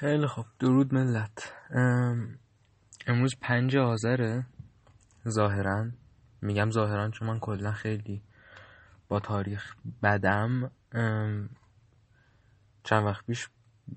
[0.00, 0.46] خیلی خوب.
[0.58, 1.52] درود ملت.
[3.06, 4.46] امروز پنج آذره
[5.28, 5.86] ظاهرا.
[6.42, 8.22] میگم ظاهرا چون من کلا خیلی
[9.08, 10.70] با تاریخ بدم.
[12.84, 13.48] چند وقت پیش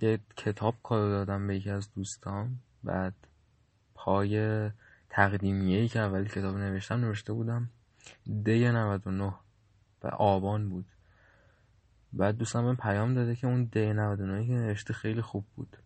[0.02, 3.16] یه کتاب کار دادم به یکی از دوستان بعد
[3.96, 4.70] پای
[5.10, 7.70] تقدیمیه ای که اولی کتاب نوشتم نوشته بودم
[8.44, 9.34] دی 99
[10.04, 10.86] و آبان بود.
[12.14, 15.78] بعد دوستم من پیام داده که اون دی 99 که نوشته خیلی خوب بود.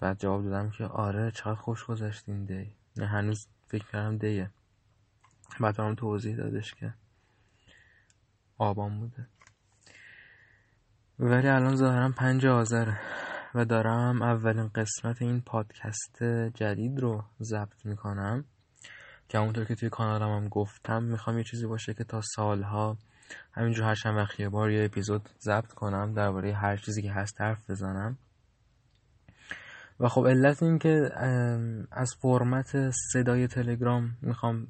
[0.00, 2.76] بعد جواب دادم که آره چقدر خوش گذشتین دی.
[2.96, 4.50] نه هنوز فکر کردم دیه.
[5.60, 6.94] بعد هم توضیح دادش که
[8.58, 9.26] آبان بوده.
[11.18, 13.00] ولی الان ظاهرا پنج آذره
[13.54, 16.22] و دارم اولین قسمت این پادکست
[16.54, 18.44] جدید رو ضبط می‌کنم
[19.28, 22.98] که همونطور که توی کانالم هم گفتم می‌خوام یه چیزی باشه که تا سالها
[23.52, 27.40] همینجور هر چند وقت یه بار یه اپیزود ضبط کنم درباره هر چیزی که هست
[27.40, 28.18] حرف بزنم.
[30.00, 31.10] و خب علت این که
[31.90, 34.66] از فرمت صدای تلگرام می‌خوام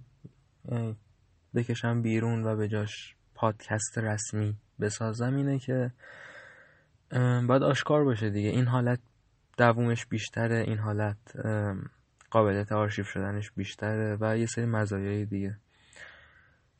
[1.55, 5.91] بکشم بیرون و به جاش پادکست رسمی بسازم اینه که
[7.49, 8.49] باید آشکار باشه دیگه.
[8.49, 9.01] این حالت
[9.59, 11.17] دوومش بیشتره این حالت
[12.31, 15.57] قابلیت آرشیو شدنش بیشتره و یه سری مزایای دیگه.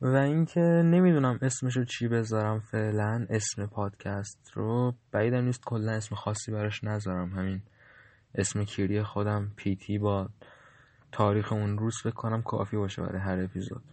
[0.01, 6.15] و اینکه نمی‌دونم اسمش رو چی بذارم فعلا اسم پادکست رو بعیدم نیست کلا اسم
[6.15, 7.61] خاصی براش نذارم همین.
[8.35, 10.29] اسم کیری خودم پیتی با
[11.11, 13.83] تاریخ اون روز فکر کنم کافی باشه برای هر اپیزود.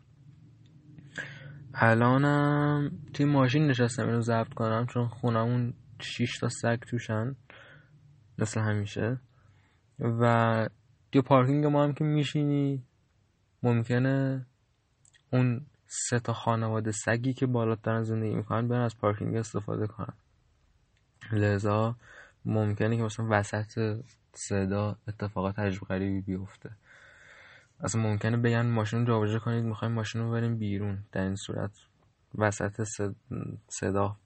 [1.74, 7.36] الانم توی ماشین نشستم اینو ضبط کنم چون خونمون 6 تا سگ توشن
[8.38, 9.20] مثل همیشه.
[9.98, 10.68] و
[11.12, 12.82] توی پارکینگ ما هم که میشینی
[13.62, 14.46] ممکنه
[15.32, 20.14] اون سه تا خانواده سگی که بالا دارن زندگی می‌کنن برن از پارکینگ استفاده کنن.
[21.32, 21.96] لذا
[22.46, 24.02] ممکنه که مثلا وسط
[24.32, 26.70] صدا اتفاقات عجب غریبی بیفته.
[27.80, 30.98] اصلا ممکنه بگن ماشین رو جابجا کنید می‌خوایم ماشین رو بریم بیرون.
[31.12, 31.70] در این صورت
[32.34, 32.82] وسط
[33.68, 34.16] صدا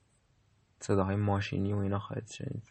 [0.80, 2.62] صداهای ماشینی و اینا خواهد شنید.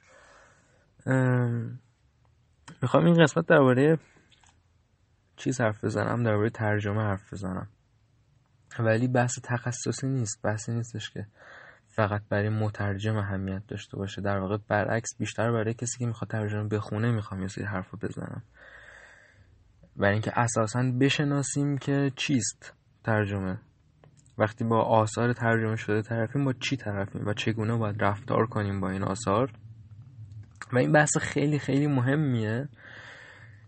[2.81, 3.99] می‌خوام این قسمت درباره
[5.35, 7.67] چیز حرف بزنم درباره ترجمه حرف بزنم.
[8.79, 11.27] ولی بحث تخصصی نیست بحثی نیستش که
[11.99, 14.21] فقط برای مترجم اهمیت داشته باشه.
[14.21, 18.43] در واقع برعکس بیشتر برای کسی که می‌خواد ترجمه بخونه می‌خوام یه سری حرف بزنم.
[19.95, 22.73] برای اینکه اساسا بشناسیم که چیست
[23.03, 23.59] ترجمه.
[24.37, 28.89] وقتی با آثار ترجمه شده طرفیم با چی طرفیم و چگونه باید رفتار کنیم با
[28.89, 29.51] این آثار؟
[30.73, 32.69] و این بحث خیلی خیلی مهمیه.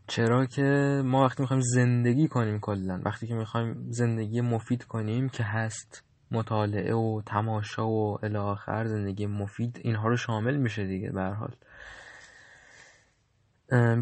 [0.07, 5.43] چرا که ما وقتی می‌خوایم زندگی کنیم کلا وقتی که می‌خوایم زندگی مفید کنیم که
[5.43, 11.55] هست مطالعه و تماشا و الی زندگی مفید اینها رو شامل میشه دیگه به حال.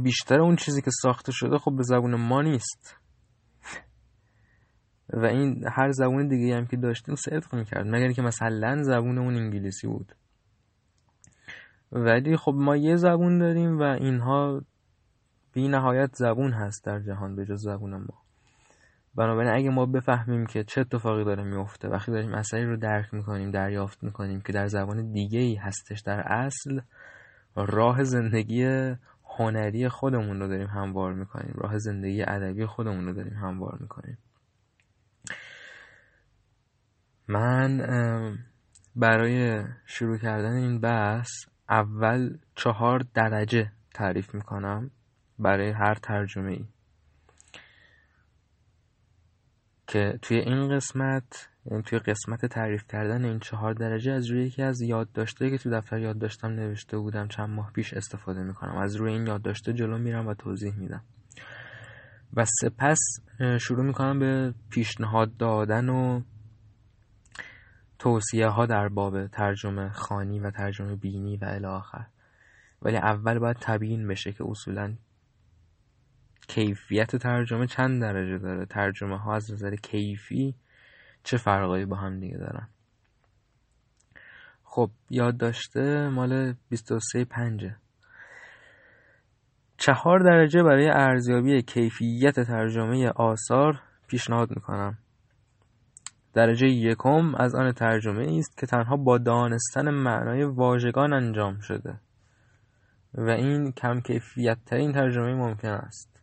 [0.03, 2.95] بیشتر اون چیزی که ساخته شده خب به زبون ما نیست.
[5.13, 9.35] و این هر زبون دیگه هم که داشتیم صدق می‌کرد مگر که مثلا زبون اون
[9.35, 10.15] انگلیسی بود.
[11.91, 14.61] ولی خب ما یه زبون داریم و اینها
[15.53, 18.28] بی نهایت زبون هست در جهان به جز زبون ما.
[19.19, 23.51] بنابراین اگه ما بفهمیم که چه اتفاقی داره میفته وقتی داریم اثری رو درک می‌کنیم
[23.51, 26.81] دریافت می‌کنیم که در زبان دیگه ای هستش در اصل
[27.55, 28.93] راه زندگی
[29.23, 34.17] هنری خودمون رو داریم هموار می‌کنیم راه زندگی ادبی خودمون رو داریم هموار می‌کنیم.
[37.27, 37.77] من
[38.95, 41.29] برای شروع کردن این بحث
[41.69, 44.91] اول چهار درجه تعریف می‌کنم
[45.39, 46.65] برای هر ترجمه ای
[49.89, 54.63] که توی این قسمت یعنی توی قسمت تعریف کردن این چهار درجه از روی یکی
[54.63, 58.77] از یادداشته که تو دفتر یادداشتم نوشته بودم چند ماه پیش استفاده می‌کنم.
[58.77, 61.03] از روی این یادداشته جلو میرم و توضیح میدم.
[62.33, 62.99] و سپس
[63.59, 66.21] شروع می‌کنم به پیشنهاد دادن و
[67.99, 72.05] توصیه ها در باب ترجمه خانی و ترجمه بینی و الی آخر.
[72.81, 74.95] ولی اول باید تبیین بشه که اصولا
[76.49, 80.55] کیفیت ترجمه چند درجه داره؟ ترجمه ها از نظر کیفی
[81.23, 82.67] چه فرقایی با هم دیگه دارن؟
[84.63, 87.75] خب یاد داشته مال 23 پنجه.
[89.77, 94.97] چهار درجه برای ارزیابی کیفیت ترجمه آثار پیشنهاد می‌کنم.
[96.33, 101.99] درجه یکم از آن ترجمه است که تنها با دانستن معنای واژگان انجام شده
[103.13, 106.18] و این کم کیفیت ترین ترجمه ممکن است.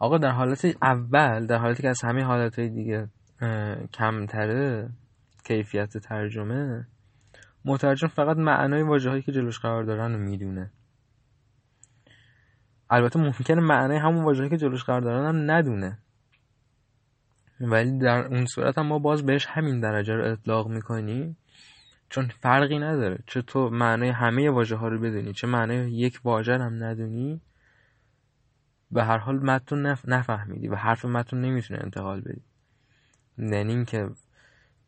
[0.00, 3.08] آقا در حالت اول در حالتی که از همه حالت دیگه
[3.92, 4.88] کمتره
[5.44, 6.86] کیفیت ترجمه
[7.64, 10.70] مترجم فقط معنای واجه هایی که جلوش قرار دارن رو می‌دونه.
[12.90, 15.98] البته ممکنه معنای همون واژه‌ای که جلوش قرار دارن هم ندونه.
[17.60, 21.36] ولی در اون صورت هم ما باز بهش همین درجه رو اطلاق می‌کنیم
[22.08, 23.18] چون فرقی نداره.
[23.26, 27.40] چه تو معنای همه واژه ها رو بدونی چه معنای یک واژه هم ندونی.
[28.92, 32.42] به هر حال متن نفهمیدی و حرف متن نمی‌تونه انتقال بدی.
[33.38, 34.10] یعنی اینکه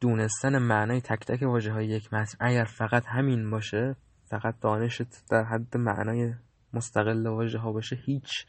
[0.00, 5.44] دونستن معنای تک تک واژه های یک متن اگر فقط همین باشه فقط دانشت در
[5.44, 6.34] حد معنای
[6.72, 8.46] مستقل واژه ها باشه هیچ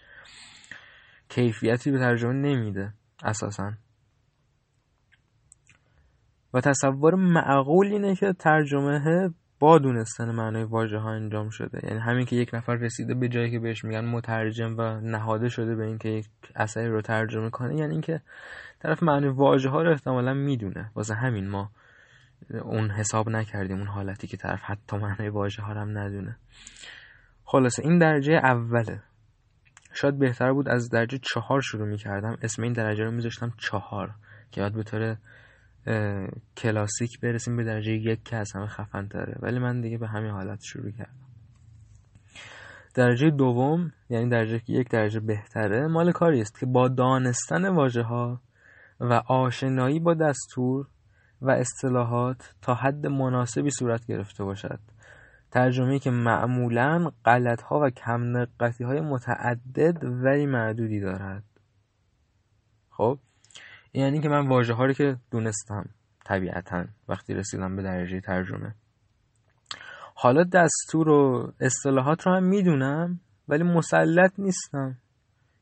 [1.30, 3.72] کیفیتی به ترجمه نمیده اساسا.
[6.54, 9.30] و تصور معقول اینه که ترجمه
[9.80, 11.80] دونستن معنای واژه ها انجام شده.
[11.84, 15.76] یعنی همین که یک نفر رسیده به جایی که بهش میگن مترجم و نهاده شده
[15.76, 16.26] به اینکه یک
[16.56, 18.22] اثری رو ترجمه کنه یعنی اینکه
[18.80, 20.92] طرف معنی واژه ها رو احتمالا می‌دونه.
[20.96, 21.72] واسه همین ما
[22.62, 26.38] اون حساب نکردیم اون حالتی که طرف حتی معنی واژه ها هم ندونه.
[27.44, 29.02] خلاصه این درجه اوله.
[29.94, 32.38] شاید بهتر بود از درجه چهار شروع می‌کردم.
[32.42, 34.12] اسم این درجه رو میذاشتم چهار
[34.52, 35.18] که باید به طور
[36.58, 39.36] کلاسیک برسیم به درجه یک که از همه خفن تره.
[39.40, 41.24] ولی من دیگه به همین حالت شروع کردم.
[42.96, 48.42] درجه دوم یعنی درجه یک درجه بهتره مال کاری است که با دانستن واژه ها
[49.00, 50.88] و آشنایی با دستور
[51.42, 54.80] و اصطلاحات تا حد مناسبی صورت گرفته باشد.
[55.52, 58.46] ترجمه که معمولا غلط ها و کم
[58.82, 61.44] های متعدد ولی معدودی دارد.
[62.90, 63.20] خب؟
[63.94, 65.90] یعنی که من واژه ها که دونستم
[66.26, 68.76] طبیعتا وقتی رسیدم به درجه ترجمه.
[70.16, 74.98] حالا دستور و اصطلاحات رو هم می‌دونم ولی مسلط نیستم.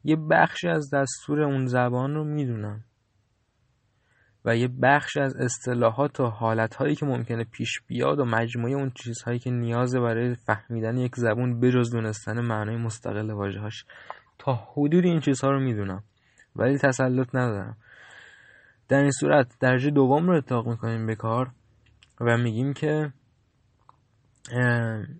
[0.04, 2.84] یه بخشی از دستور اون زبان رو می‌دونم.
[4.46, 9.40] و یه بخش از اصطلاحات و حالتهایی که ممکنه پیش بیاد و مجموعه اون چیزهایی
[9.40, 13.86] که نیازه برای فهمیدن یک زبون بجز دونستن معنای مستقل واژه‌هاش.
[14.38, 16.04] تا حدود این چیزها رو می‌دونم
[16.56, 17.78] ولی تسلط ندارم.
[18.92, 21.52] در این صورت درجه دوم رو اتاق می‌کنیم به کار
[22.22, 23.14] و میگیم که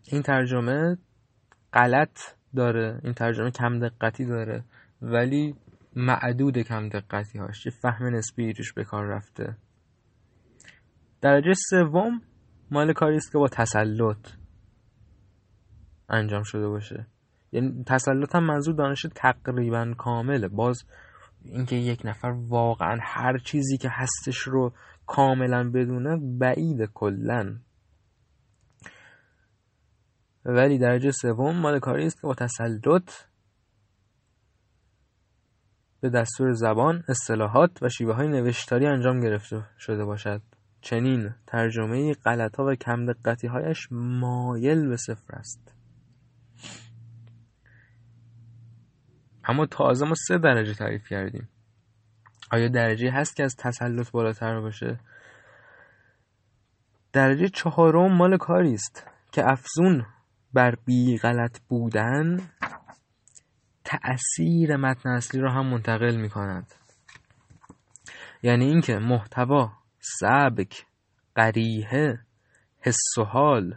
[0.04, 0.98] این ترجمه
[1.74, 2.20] غلط
[2.56, 4.64] داره این ترجمه کم دقتی داره
[5.02, 5.56] ولی
[5.96, 9.58] معدود کم دقتی هاش یه فهم نسبی روش به کار رفته.
[11.22, 12.22] درجه سوم
[12.72, 14.32] مال کاری است که با تسلط
[16.10, 17.08] انجام شده باشه.
[17.52, 20.48] یعنی تسلط هم منظور دانش تقریبا کامله.
[20.48, 20.84] باز
[21.46, 24.74] اینکه یک نفر واقعا هر چیزی که هستش رو
[25.06, 27.56] کاملا بدونه بعید کلا
[30.46, 33.12] ولی درجه سوم مال کاری است که با تسلط
[36.02, 40.42] به دستور زبان، اصطلاحات و شیوه های نوشتاری انجام گرفته شده باشد.
[40.82, 45.81] چنین ترجمه غلط ها و کم دقتی هایش مایل به صفر است.
[49.46, 51.50] اما تازه ما سه درجه تعریف کردیم.
[52.52, 55.00] آیا درجه هست که از تسلط بالاتر باشه؟
[57.14, 60.06] درجه چهارم مال کاری است که افزون
[60.54, 62.38] بر بی غلط بودن
[63.84, 66.74] تأثیر متن اصلی را هم منتقل می کند
[68.44, 70.86] یعنی اینکه محتوا سبک
[71.36, 72.20] قریحه
[72.80, 73.76] حس و حال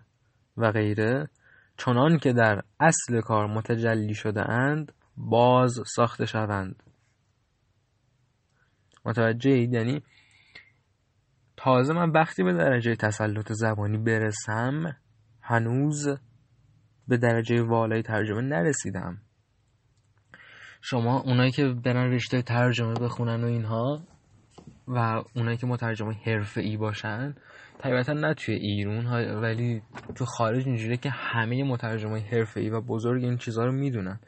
[0.56, 1.28] و غیره
[1.76, 6.82] چنان که در اصل کار متجلی شده اند باز ساخته شوند.
[9.04, 10.02] متوجه اید؟ یعنی
[11.56, 14.96] تازه من وقتی به درجه تسلط زبانی برسم
[15.40, 16.08] هنوز
[17.08, 19.18] به درجه والای ترجمه نرسیدم.
[20.80, 24.02] شما اونایی که برن رشته ترجمه بخونن و اینها
[24.88, 27.34] و اونایی که مترجم حرفه ای باشن
[27.78, 29.06] طبیعتا نه توی ایران
[29.40, 29.82] ولی
[30.14, 34.20] تو خارج اینجوریه که همه مترجم حرفه ای و بزرگ این چیزها رو می‌دونن.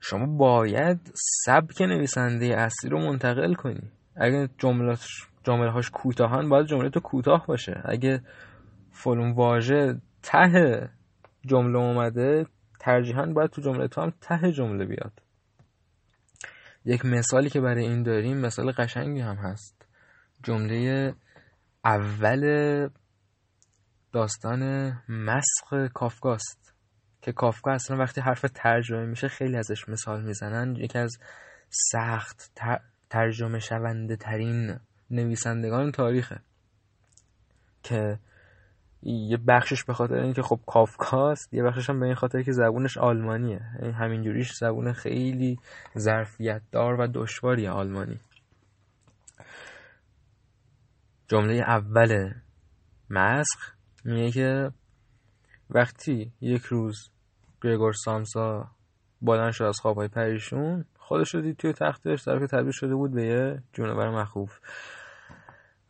[0.00, 1.12] شما باید
[1.44, 3.90] سبک نویسنده اصلی رو منتقل کنی.
[4.16, 4.96] اگه جمله
[5.44, 7.82] جمله هاش کوتاهن باید جمله تو کوتاه باشه.
[7.84, 8.22] اگه
[8.92, 10.88] فلون واژه ته
[11.46, 12.46] جمله اومده
[12.80, 15.12] ترجیحاً باید تو جمله تو هم ته جمله بیاد.
[16.84, 19.86] یک مثالی که برای این داریم مثال قشنگی هم هست.
[20.42, 21.14] جمله
[21.84, 22.88] اول
[24.12, 26.59] داستان مسخ کافکاست.
[27.22, 30.76] که کافکا اصلا وقتی حرف ترجمه میشه خیلی ازش مثال می‌زنن.
[30.76, 31.18] یکی از
[31.68, 32.60] سخت
[33.10, 34.78] ترجمه شونده ترین
[35.10, 36.40] نویسندگان تاریخه
[37.82, 38.18] که
[39.02, 42.98] یه بخشش به خاطر اینکه خب کافکاست یه بخشش هم به این خاطر که زبونش
[42.98, 43.60] آلمانیه.
[43.80, 45.58] یعنی همینجوریش زبون خیلی
[45.98, 48.20] ظرفیت دار و دشواری آلمانی.
[51.28, 52.32] جمله اول
[53.10, 53.74] مسخ
[54.04, 54.70] میگه که
[55.70, 57.10] وقتی یک روز
[57.62, 58.70] گرگور سامسا
[59.22, 63.26] بلند شد از خوابهای پریشون خودش رو دید توی تختش که تبدیل شده بود به
[63.26, 64.58] یه جونور مخوف.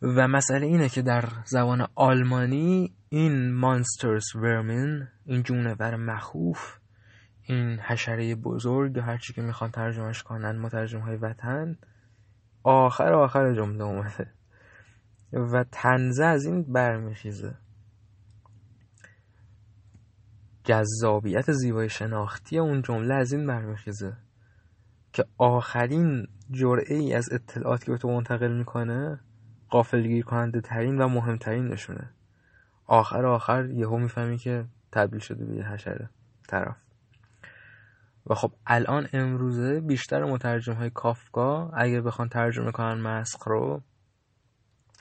[0.03, 6.79] و مسئله اینه که در زبان آلمانی این مانسترز ورمین این جونور مخوف
[7.43, 11.79] این حشره بزرگ هرچی که می‌خوان ترجمهش کنن مترجم های وطن
[12.63, 14.33] آخر آخر جمله اومده.
[15.33, 17.55] و تنزه از این برمیخیزه.
[20.71, 24.17] جذابیت زیبای شناختی اون جمله از این برمیخیزه
[25.13, 29.21] که آخرین جرعه ای از اطلاعاتی که به تو منتقل می‌کنه
[29.69, 32.11] قافلگیر کننده ترین و مهمترین نشونه.
[32.87, 36.11] آخر آخر یهو می‌فهمی که تبدیل شده به حشره.
[36.49, 36.77] طرف.
[38.27, 43.83] و خب الان امروزه بیشتر مترجم های کافکا اگر بخوان ترجمه کنن مسخ رو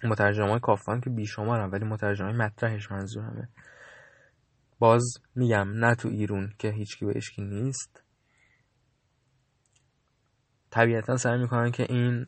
[0.03, 3.49] مترجم های کافکا که بیشمارن ولی مترجم های مطرحش منظورمه.
[4.79, 8.03] باز میگم نه تو ایرون که هیچکی به اشکی نیست.
[10.71, 12.25] طبیعتا سعی می‌کنن که این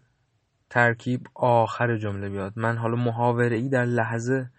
[0.70, 2.54] ترکیب آخر جمله بیاد.
[2.56, 4.50] من حالا محاوره ای در لحظه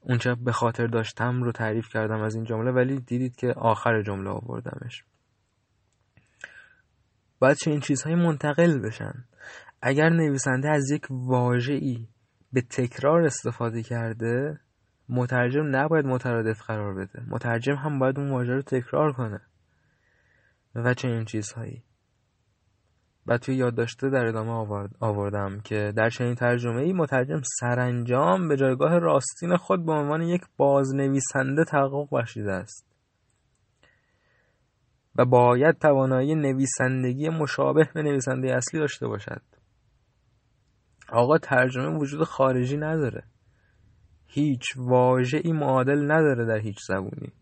[0.00, 4.30] اونچه به خاطر داشتم رو تعریف کردم از این جمله ولی دیدید که آخر جمله
[4.30, 5.04] آوردمش.
[7.38, 9.24] باید چه این چیزهایی منتقل بشن.
[9.82, 12.08] اگر نویسنده از یک واژه‌ای
[12.52, 14.60] به تکرار استفاده کرده
[15.08, 17.22] مترجم نباید مترادف قرار بده.
[17.28, 19.40] مترجم هم باید اون واژه رو تکرار کنه.
[20.74, 21.82] و چه این چیزهایی.
[23.26, 28.98] و توی یادداشته در ادامه آوردم که در چنین ترجمه ای مترجم سرانجام به جایگاه
[28.98, 32.86] راستین خود به عنوان یک بازنویسنده تحقق بخشیده است.
[35.16, 39.42] و باید توانایی نویسندگی مشابه به نویسنده اصلی داشته باشد.
[41.08, 43.24] آقا ترجمه وجود خارجی نداره.
[44.26, 47.32] هیچ واژه‌ای معادل نداره در هیچ زبونی.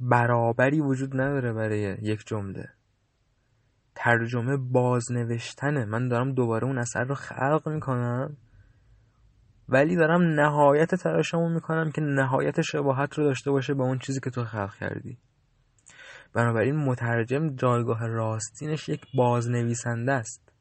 [0.00, 2.68] برابری وجود نداره برای یک جمله.
[3.94, 5.84] ترجمه بازنوشتنه.
[5.84, 8.36] من دارم دوباره اون اثر رو خلق می‌کنم
[9.68, 14.30] ولی دارم نهایت تلاشمو می‌کنم که نهایت شباهت رو داشته باشه به اون چیزی که
[14.30, 15.18] تو خلق کردی.
[16.32, 20.51] بنابراین مترجم جایگاه راستینش یک بازنویسنده است.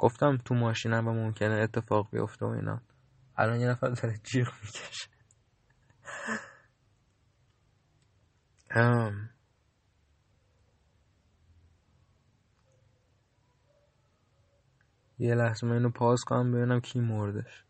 [0.00, 2.80] گفتم تو ماشینم و ممکنه اتفاق بیفته و اینا.
[3.36, 5.08] الان یه نفر داره جیغ می‌کشه.
[15.18, 17.64] یه لحظه من اینو پاس کنم ببینم کی مردش.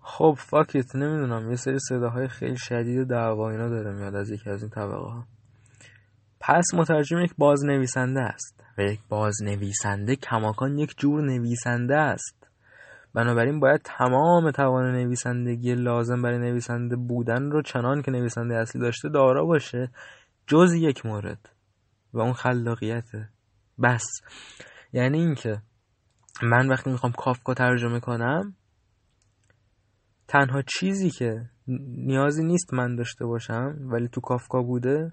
[0.00, 1.50] خب فاکت نمی‌دونم.
[1.50, 5.26] یه سری صداهای خیلی شدید دعوا اینا داره میاد از یکی از این طبقه ها
[6.40, 12.48] پس مترجم یک بازنویسنده است و یک بازنویسنده کماکان یک جور نویسنده است.
[13.14, 19.08] بنابراین باید تمام توان نویسندگی لازم برای نویسنده بودن رو چنان که نویسنده اصلی داشته
[19.08, 19.90] دارا باشه
[20.46, 21.48] جز یک مورد
[22.12, 23.28] و اون خلاقیته
[23.82, 24.04] بس.
[24.92, 25.62] یعنی اینکه
[26.42, 28.54] من وقتی می‌خوام کافکا ترجمه کنم
[30.28, 31.50] تنها چیزی که
[31.96, 35.12] نیازی نیست من داشته باشم ولی تو کافکا بوده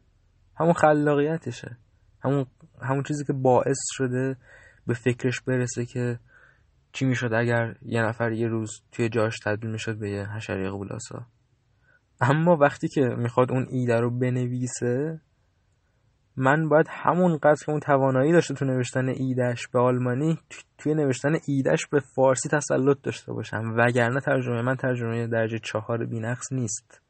[0.59, 1.77] همون خلاقیتشه.
[2.23, 2.45] همون,
[2.81, 4.37] همون چیزی که باعث شده
[4.87, 6.19] به فکرش برسه که
[6.91, 11.25] چی می‌شد اگر یه نفر یه روز توی جاش تبدیل می‌شد به یه حشره قولاسا.
[12.21, 15.21] اما وقتی که می‌خواد اون ایده رو بنویسه
[16.39, 20.39] من باید همون قدر که اون توانایی داشته تو نوشتن ایدهش به آلمانی
[20.77, 23.73] توی نوشتن ایدهش به فارسی تسلط داشته باشم.
[23.77, 27.01] وگرنه ترجمه من ترجمه درجه چهار بینقص نیست.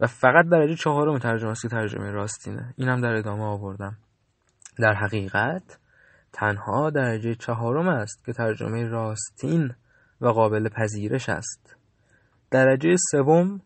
[0.00, 2.74] و فقط درجه چهارم ترجمه است که ترجمه راستینه.
[2.76, 3.96] اینم در ادامه آوردم.
[4.78, 5.78] در حقیقت
[6.32, 9.74] تنها درجه چهارم است که ترجمه راستین
[10.20, 11.76] و قابل پذیرش است.
[12.50, 13.60] درجه سوم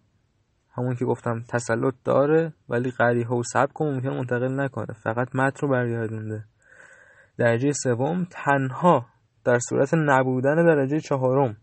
[0.75, 4.95] همون که گفتم تسلط داره ولی قریه و سبک و ممکن منتقل نکنه.
[5.03, 6.45] فقط متن رو برگردونده.
[7.39, 9.07] درجه سوم تنها
[9.45, 11.57] در صورت نبودن درجه چهارم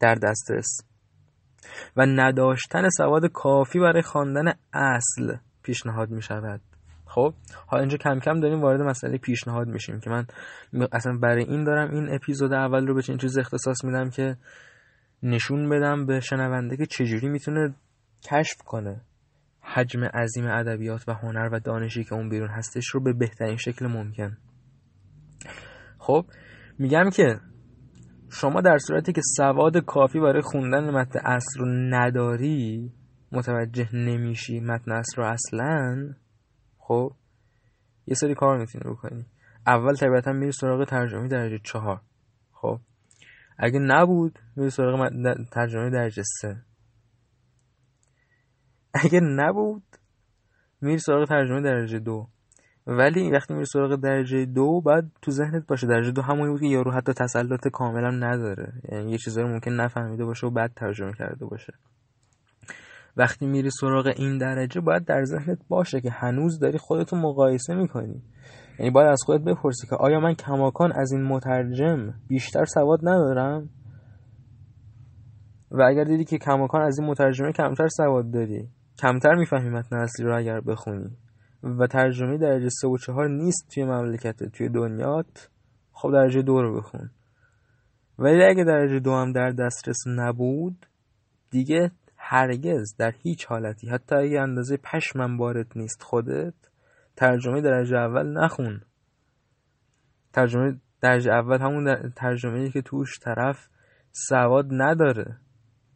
[0.00, 0.87] در دسترس.
[1.96, 6.60] و نداشتن سواد کافی برای خواندن اصل پیشنهاد می شود
[7.06, 7.34] خب
[7.66, 10.26] حالا اینجا کم کم داریم وارد مسئله پیشنهاد میشیم که من
[10.92, 14.36] اصلا برای این دارم این اپیزود اول رو به چنین چیز اختصاص میدم که
[15.22, 17.74] نشون بدم به شنونده که چجوری می‌تونه
[18.30, 19.00] کشف کنه
[19.60, 23.86] حجم عظیم ادبیات و هنر و دانشی که اون بیرون هستش رو به بهترین شکل
[23.86, 24.36] ممکن.
[25.98, 26.26] خب
[26.78, 27.40] میگم که
[28.30, 32.92] شما در صورتی که سواد کافی برای خوندن متن اصل رو نداری
[33.32, 36.14] متوجه نمیشی متن اصل رو اصلا
[36.78, 37.12] خب؟
[38.06, 39.26] یه سری کار می‌تونی بکنی.
[39.66, 42.00] اول طبیعتا میری سراغ ترجمه درجه چهار
[42.52, 42.80] خب؟
[43.58, 45.12] اگه نبود میری سراغ
[45.52, 46.56] ترجمه درجه سه.
[48.94, 49.82] اگه نبود
[50.80, 52.28] میری سراغ ترجمه درجه دو.
[52.88, 56.66] ولی وقتی میری سراغ درجه دو بعد تو ذهنت باشه درجه دو همونی بود که
[56.66, 58.72] یارو حتی تسلط کاملا نداره.
[58.92, 61.72] یعنی یه چیزایی ممکن نفهمیده باشه و بعد ترجمه کرده باشه.
[63.16, 68.22] وقتی میری سراغ این درجه باید در ذهنت باشه که هنوز داری خودتو مقایسه می‌کنی.
[68.78, 73.68] یعنی باید از خودت بپرسی که آیا من کماکان از این مترجم بیشتر سواد ندارم؟
[75.70, 78.68] و اگر دیدی که کماکان از این مترجمه کمتر سواد داری
[78.98, 81.10] کمتر می‌فهمی متن اصلی رو اگر بخونی.
[81.62, 85.50] و ترجمه درجه سه و چهار نیست توی مملکت توی دنیات.
[85.92, 87.10] خب درجه دو رو بخون.
[88.18, 90.86] ولی اگه درجه دو هم در دسترس نبود
[91.50, 96.54] دیگه هرگز در هیچ حالتی حتی اگه اندازه پشمم بارت نیست خودت
[97.16, 98.80] ترجمه درجه اول نخون.
[100.32, 103.68] ترجمه درجه اول همون ترجمه که توش طرف
[104.12, 105.38] سواد نداره.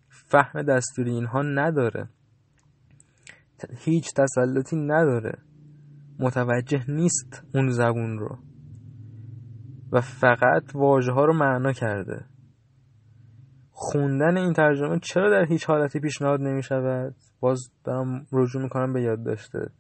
[0.09, 2.09] فهم دستوری اینها نداره.
[3.79, 5.39] هیچ تسلطی نداره.
[6.23, 8.39] متوجه نیست اون زبون رو.
[9.93, 12.25] و فقط واژه ها رو معنا کرده.
[13.71, 19.03] خوندن این ترجمه چرا در هیچ حالتی پیشنهاد نمی شود باز دارم رجوع می‌کنم به
[19.03, 19.71] یاد داشته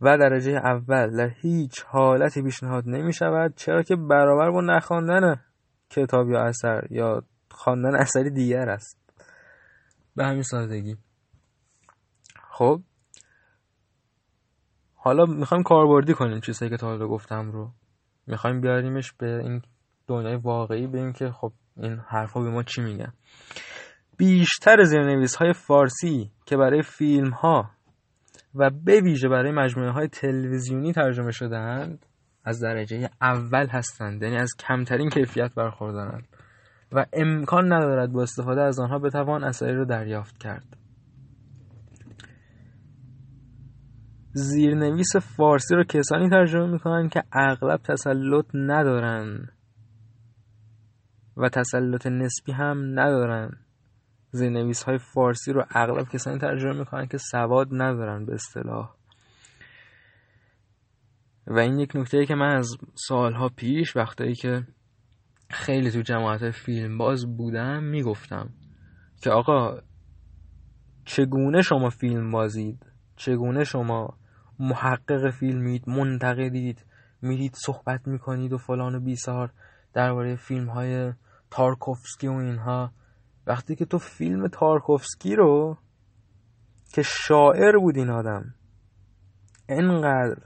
[0.00, 5.40] و درجه اول در هیچ حالتی پیشنهاد نمی شود چرا که برابر با نخواندن
[5.90, 8.98] کتاب یا اثر یا خواندن اثری دیگر است.
[10.16, 10.96] به همین سادگی.
[12.50, 12.82] خب
[14.98, 17.70] حالا می‌خوایم کاربردی کنیم چیزهایی که تا حالا گفتم رو.
[18.26, 19.62] می‌خوایم بیاریمش به این
[20.06, 23.12] دنیای واقعی ببینیم که خب این حرفا به ما چی میگن.
[24.16, 27.70] بیشتر زیرنویس های فارسی که برای فیلم ها
[28.54, 32.06] و به ویژه برای مجموعه های تلویزیونی ترجمه شدهاند
[32.44, 36.28] از درجه اول هستند یعنی از کمترین کیفیت برخوردارند
[36.92, 40.76] و امکان ندارد با استفاده از آنها بتوان اثری را دریافت کرد.
[44.38, 49.48] زیرنویس فارسی رو کسانی ترجمه می‌کنن که اغلب تسلط ندارن.
[51.36, 53.50] و تسلط نسبی هم ندارن.
[54.30, 58.94] زیرنویس های فارسی رو اغلب کسانی ترجمه می‌کنن که سواد ندارن به اصطلاح.
[61.46, 64.66] و این یک نکته که من از سالها پیش وقتایی که
[65.50, 68.50] خیلی تو جماعت فیلم باز بودم می‌گفتم
[69.22, 69.78] که آقا
[71.04, 74.18] چگونه شما فیلم بازید چگونه شما
[74.58, 76.84] محقق فیلمید منتقدید
[77.22, 79.52] میرید صحبت می‌کنید و فلان و بیسار
[79.92, 81.12] درباره فیلم های
[81.50, 82.92] تارکوفسکی و اینها.
[83.46, 85.78] وقتی که تو فیلم تارکوفسکی رو
[86.92, 88.54] که شاعر بود این آدم
[89.68, 90.42] انقدر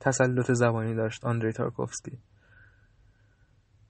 [0.00, 2.18] تسلط زبانی داشت آندری تارکوفسکی.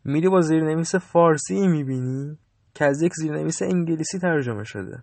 [0.04, 2.38] میری با زیرنویس فارسی می‌بینی
[2.74, 5.02] که از یک زیرنویس انگلیسی ترجمه شده.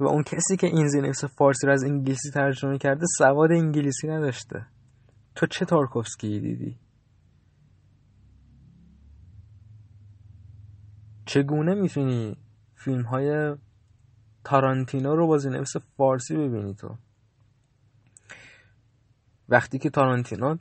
[0.00, 4.66] و اون کسی که این زیرنویس فارسی رو از انگلیسی ترجمه کرده سواد انگلیسی نداشته.
[5.34, 6.78] تو چه تارکوفسکی دیدی؟
[11.26, 12.36] چگونه می‌تونی
[12.74, 13.56] فیلم های
[14.44, 16.96] تارانتینو رو با زیرنویس فارسی ببینی تو؟
[19.48, 20.56] وقتی که تارانتینو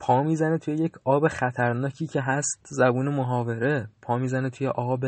[0.00, 5.04] پا می‌زنه توی یک آب خطرناکی که هست زبون محاوره پا می‌زنه توی آب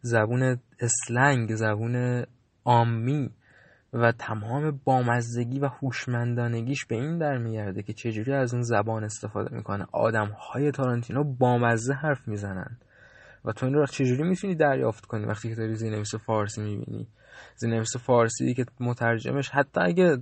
[0.00, 2.24] زبون اسلنگ زبون
[2.64, 3.30] آمی
[3.92, 9.56] و تمام بامزدگی و هوشمندانگیش به این در میگرده که چجوری از اون زبان استفاده
[9.56, 9.86] می‌کنه.
[9.92, 12.78] آدم های تارانتینو بامزه حرف می‌زنن.
[13.44, 17.08] و تو این رو چجوری می‌تونی دریافت کنی وقتی که داری زینویس فارسی می‌بینی؟
[17.56, 20.18] زینویس فارسی که مترجمش حتی اگه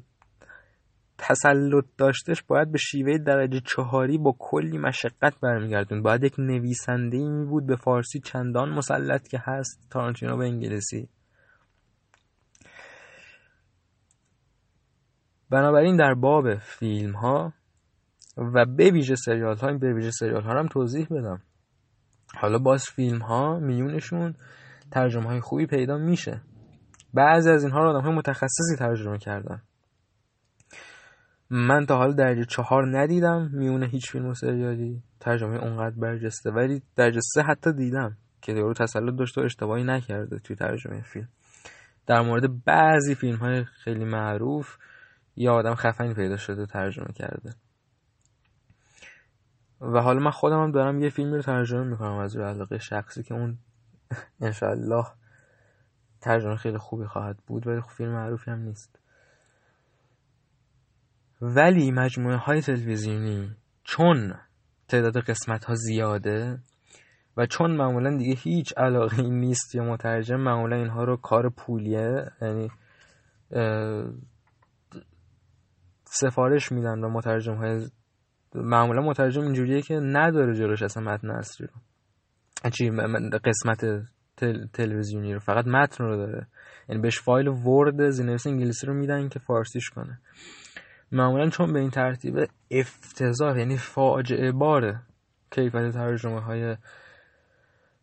[1.18, 6.02] تسلط داشتش باید به شیوه درجه چهاری با کلی مشقت برمیگردون.
[6.02, 11.08] باید یک نویسنده می بود به فارسی چندان مسلط که هست تارانتینو به انگلیسی.
[15.50, 17.52] بنابراین در باب فیلم ها
[18.36, 21.42] و به ویژه سریال ها به ویژه سریال ها هم توضیح بدم.
[22.34, 24.34] حالا باز فیلم ها میونشون
[24.90, 26.40] ترجمه های خوبی پیدا میشه.
[27.14, 29.62] بعضی از اینها رو آدم های متخصصی ترجمه کردن.
[31.50, 35.02] من تا حالا درجه چهار ندیدم میونه هیچ فیلم و سریالی.
[35.20, 40.38] ترجمه اونقدر برجسته ولی درجه سه حتی دیدم که یارو تسلط داشته و اشتباهی نکرده
[40.38, 41.28] توی ترجمه فیلم.
[42.06, 44.76] در مورد بعضی فیلم های خیلی معروف
[45.36, 47.54] یا آدم خفنی پیدا شده ترجمه کرده.
[49.80, 53.22] و حالا من خودم هم دارم یه فیلمی رو ترجمه می‌کنم از روی علاقه شخصی
[53.22, 53.58] که اون
[54.40, 55.06] انشالله
[56.20, 58.98] ترجمه خیلی خوبی خواهد بود ولی خب فیلم معروفی هم نیست.
[61.40, 63.50] ولی مجموعه های تلویزیونی
[63.84, 64.34] چون
[64.88, 66.58] تعداد قسمت ها زیاده
[67.36, 72.24] و چون معمولا دیگه هیچ علاقه نیست یا مترجم معمولا اینها رو کار پولیه.
[72.42, 72.70] یعنی
[76.04, 77.86] سفارش میدن و مترجم های
[78.54, 81.74] معمولا مترجم اینجوریه که نداره جلوش اصلا متن اصلی رو.
[82.70, 82.90] چی
[83.44, 83.84] قسمت
[84.72, 86.46] تلویزیونی رو فقط متن رو داره.
[86.88, 90.20] یعنی بهش فایل ورد زینویس انگلیسی رو میدن که فارسیش کنه.
[91.12, 95.02] معمولا چون به این ترتیب افتضاح یعنی فاجعه باره
[95.50, 96.76] کیفیت ترجمه های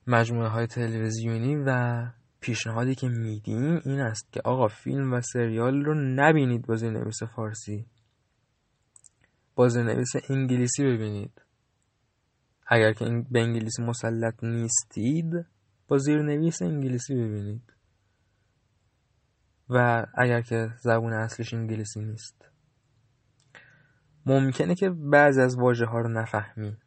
[0.08, 2.04] مجموعه های تلویزیونی و
[2.40, 7.86] پیشنهادی که میدیم این است که آقا فیلم و سریال رو نبینید با زیرنویس فارسی.
[9.56, 11.42] با زیرنویس انگلیسی ببینید.
[12.68, 15.46] اگر که به انگلیسی مسلط نیستید
[15.88, 17.74] با زیرنویس انگلیسی ببینید.
[19.70, 22.43] و اگر که زبون اصلش انگلیسی نیست.
[24.26, 26.78] ممکنه که بعضی از واژه ها رو نفهمی.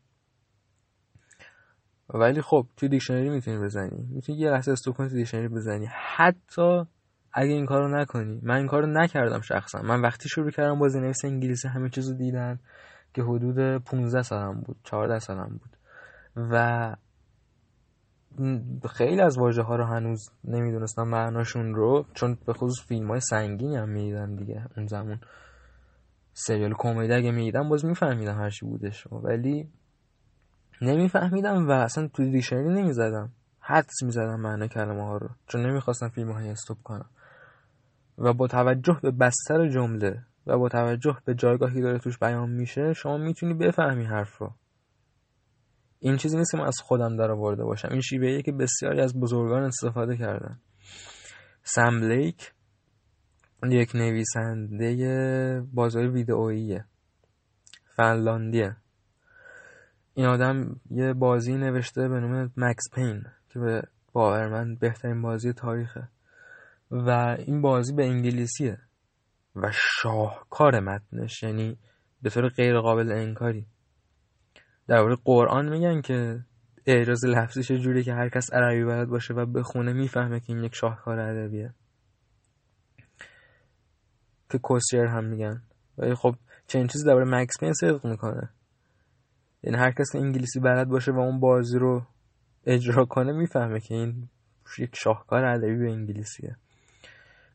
[2.15, 4.07] ولی خب توی دیکشنری می‌تونی بزنی.
[4.11, 5.89] می‌تونی یه لحظه استوب کنی دیکشنری بزنی.
[6.17, 6.85] حتی
[7.33, 8.41] اگه این کارو نکنی.
[8.43, 9.83] من این کارو نکردم شخصا.
[9.83, 12.59] من وقتی شروع کردم بازی نویس انگلیسی همه چیزو دیدم
[13.15, 15.77] که حدود 15 سالم بود 14 سالم بود.
[16.37, 16.97] و
[18.91, 23.77] خیلی از واژه ها رو هنوز نمی‌دونستم معناشون رو چون به خصوص فیلم های سنگینی
[23.77, 25.21] هم می‌دیدم دیگه اون زمان.
[26.39, 29.07] سریال کمدی اگه می‌دیدم باز میفهمیدم هرچی بودش.
[29.13, 29.69] ولی
[30.83, 33.33] نمیفهمیدم و اصلا تو دیکشنری نمی‌زدم.
[33.61, 35.29] حدس می‌زدم معنی کلمه ها رو.
[35.47, 37.11] چون نمی‌خواستم فیلم های استوب کنم.
[38.19, 42.93] و با توجه به بستر جمله و با توجه به جایگاهی داره توش بیان میشه
[42.93, 44.53] شما می‌تونی بفهمی حرف رو.
[46.01, 47.89] این چیزی نیست که من از خودم در آورده باشم.
[47.91, 50.61] این شیوهیه که بسیاری از بزرگان استفاده کردن.
[51.63, 52.53] سم لیک
[53.63, 56.85] یک نویسنده بازار ویدئوییه.
[57.97, 58.77] فنلاندیه.
[60.15, 65.53] این آدم یه بازی نوشته به نام مکس پین که به باور من بهترین بازی
[65.53, 66.09] تاریخه.
[66.91, 68.79] و این بازی به انگلیسیه.
[69.57, 71.79] و شاهکار متنش یعنی
[72.23, 73.67] به طور غیر قابل انکاری
[74.89, 76.41] درباره قرآن میگن که
[76.87, 80.75] اعجاز لفظیش جوری که هر کس عربی بلد باشه و بخونه می‌فهمه که این یک
[80.75, 81.75] شاهکار ادبیه
[84.51, 85.63] که کوسیر هم میگن.
[85.99, 86.35] ولی خب
[86.67, 88.51] چنین چیزی درباره مکس پین صدق می‌کنه.
[89.63, 92.03] یعنی هر کس انگلیسی بلد باشه و اون بازی رو
[92.67, 94.29] اجرا کنه می‌فهمه که این
[94.79, 96.57] یک شاهکار ادبی به انگلیسیه.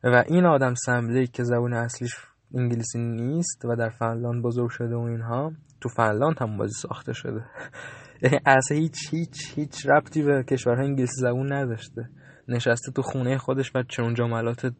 [0.04, 2.14] و این آدم سمبلی که زبون اصلیش
[2.54, 7.44] انگلیسی نیست و در فنلاند بزرگ شده و اینها تو فنلاند هم بازی ساخته شده.
[8.22, 12.08] یعنی اصلا هیچ هیچ هیچ ربطی به کشورهای انگلیسی زبون نداشته.
[12.48, 14.72] نشسته تو خونه خودش و چون جملات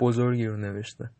[0.00, 1.10] بزرگی رو نوشته.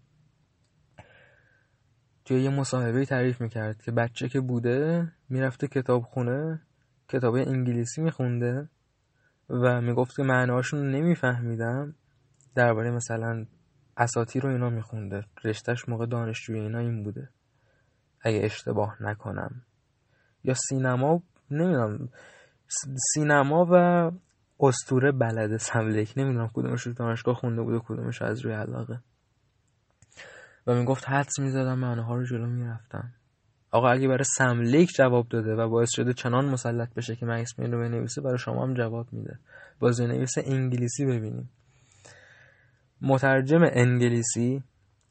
[2.26, 6.62] توی یه مصاحبه تعریف می‌کرد که بچه که بوده می‌رفته کتاب خونه
[7.08, 8.68] کتاب انگلیسی میخونده
[9.50, 11.94] و می‌گفت که معناشون نمیفهمیدم.
[12.54, 13.46] درباره مثلا
[13.96, 15.24] اساتی رو اینا میخونده.
[15.44, 17.28] رشتهش موقع دانشجوی اینا این بوده.
[18.20, 19.62] اگه اشتباه نکنم.
[20.44, 22.08] یا سینما نمی‌دونم.
[23.14, 24.10] سینما و
[24.60, 25.58] استوره بلده.
[25.58, 26.12] سملک.
[26.16, 29.00] نمی‌دونم کدومش رو دانشگاه خونده بوده کدومش از روی علاقه.
[30.66, 33.12] و می‌گفت حدس می‌زدم معناها رو جلو می‌رفتم.
[33.70, 37.78] آقا اگه برای سملیک جواب داده و باعث شده چنان مسلط بشه که مکس رو
[37.78, 39.38] بنویسه برای شما هم جواب میده.
[39.78, 41.50] باز نویس انگلیسی ببینیم.
[43.00, 44.62] مترجم انگلیسی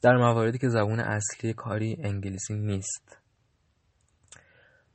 [0.01, 3.17] در مواردی که زبون اصلی کاری انگلیسی نیست.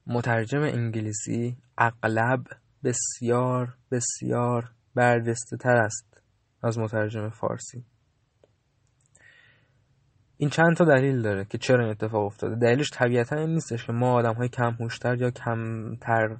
[0.06, 2.44] مترجم انگلیسی اغلب
[2.84, 6.22] بسیار بسیار برجسته تر است
[6.62, 7.84] از مترجم فارسی.
[10.40, 12.56] این چند تا دلیل داره که چرا این اتفاق افتاده.
[12.56, 16.36] دلیلش طبیعتا این نیستش که ما آدم های کم هوشتر یا کمتر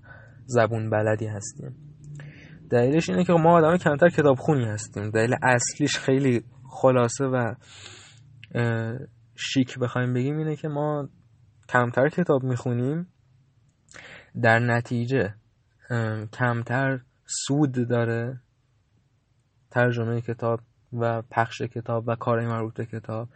[0.47, 1.77] زبون بلدی هستیم.
[2.71, 5.11] دلیلش اینه که ما آدم کمتر کتاب خونی هستیم.
[5.11, 7.55] دلیل اصلیش خیلی خلاصه و
[9.35, 11.09] شیک بخوایم بگیم اینه که ما
[11.69, 13.07] کمتر کتاب می‌خونیم
[14.43, 15.35] در نتیجه
[16.33, 18.41] کمتر سود داره
[19.71, 20.61] ترجمه کتاب
[20.93, 23.29] و پخش کتاب و کارهای مربوط به کتاب.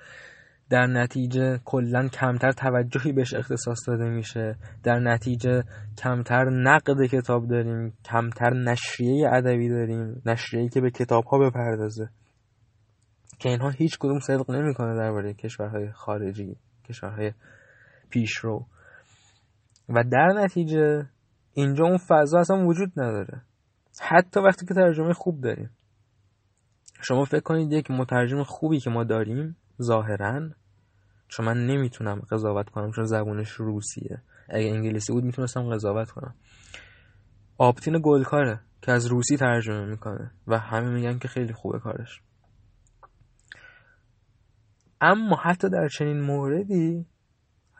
[0.71, 4.57] در نتیجه کلا کمتر توجهی بهش اختصاص داده میشه.
[4.83, 5.65] در نتیجه
[5.99, 12.09] کمتر نقد کتاب داریم کمتر نشریه ادبی داریم نشریه‌ای که به کتاب ها بپردازه.
[13.39, 16.57] که اینها هیچ کدوم صدق نمی‌کنه درباره کشورهای خارجی
[16.89, 17.33] کشورهای
[18.11, 18.67] پیشرو.
[19.89, 21.07] و در نتیجه
[21.55, 23.43] اینجا اون فضا اصلا وجود نداره.
[24.01, 25.71] حتی وقتی که ترجمه خوب داریم.
[27.03, 30.51] شما فکر کنید یک مترجم خوبی که ما داریم ظاهرا
[31.29, 34.23] چون من نمی‌تونم قضاوت کنم چون زبونش روسیه.
[34.49, 36.35] اگه انگلیسی بود می‌تونستم قضاوت کنم.
[37.59, 42.21] آپتین گلکاره که از روسی ترجمه می‌کنه و همه میگن که خیلی خوبه کارش.
[45.01, 47.07] اما حتی در چنین موردی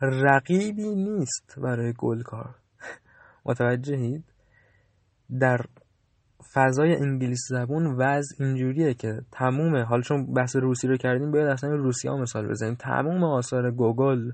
[0.01, 2.55] رقیبی نیست برای گلکار.
[3.45, 4.23] متوجهید؟
[5.39, 5.65] در
[6.55, 11.69] فضای انگلیس زبون وضع اینجوریه که تموم حالا چون بحث روسی رو کردیم باید اصلا
[11.69, 12.75] روسی ها مثال بزنیم.
[12.75, 14.31] تموم آثار گوگل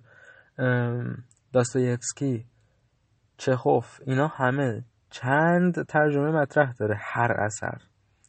[1.53, 2.45] داستایفسکی
[3.37, 7.77] چخوف اینا همه چند ترجمه مطرح داره هر اثر.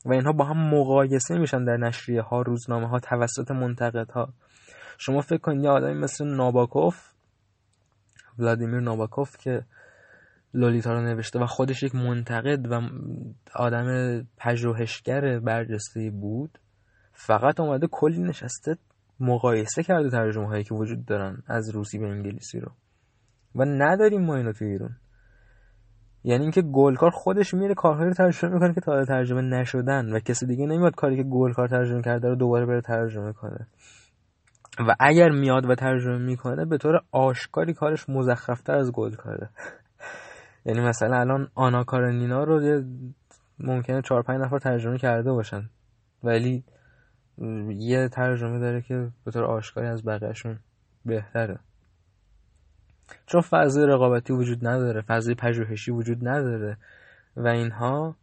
[0.04, 4.32] و اینها با هم مقایسه میشن در نشریه ها روزنامه ها توسط منتقد ها.
[4.98, 7.12] شما فکر کنید یه آدمی مثل ناباکوف
[8.38, 9.64] ولادیمیر ناباکوف که
[10.54, 12.80] لولیتا رو نوشته و خودش یک منتقد و
[13.54, 13.86] آدم
[14.36, 16.58] پژوهشگر برجسته بود.
[17.12, 18.76] فقط اومده کلی نشسته
[19.20, 22.72] مقایسه کرده ترجمه هایی که وجود دارن از روسی به انگلیسی رو.
[23.54, 24.96] و نداریم ما اینو تو ایران.
[26.24, 30.46] یعنی اینکه گلکار خودش میره کارهایی رو ترجمه می‌کنه که تا ترجمه نشدن و کسی
[30.46, 33.66] دیگه نمیاد کاری که گلکار ترجمه کرده رو دوباره بره ترجمه کنه.
[34.88, 39.50] و اگر میاد و ترجمه می‌کنه به طور آشکاری کارش مزخرفتر از گلکاره.
[40.64, 42.82] یعنی مثلا الان آنا کارنینا رو
[43.58, 45.70] ممکنه چهار پنج نفر ترجمه کرده باشن.
[46.24, 46.64] ولی
[47.68, 50.58] یه ترجمه داره که به طور آشکاری از بقیهشون
[51.04, 51.58] بهتره.
[53.26, 56.76] چون فضای رقابتی وجود نداره فضای پژوهشی وجود نداره
[57.36, 58.16] و اینها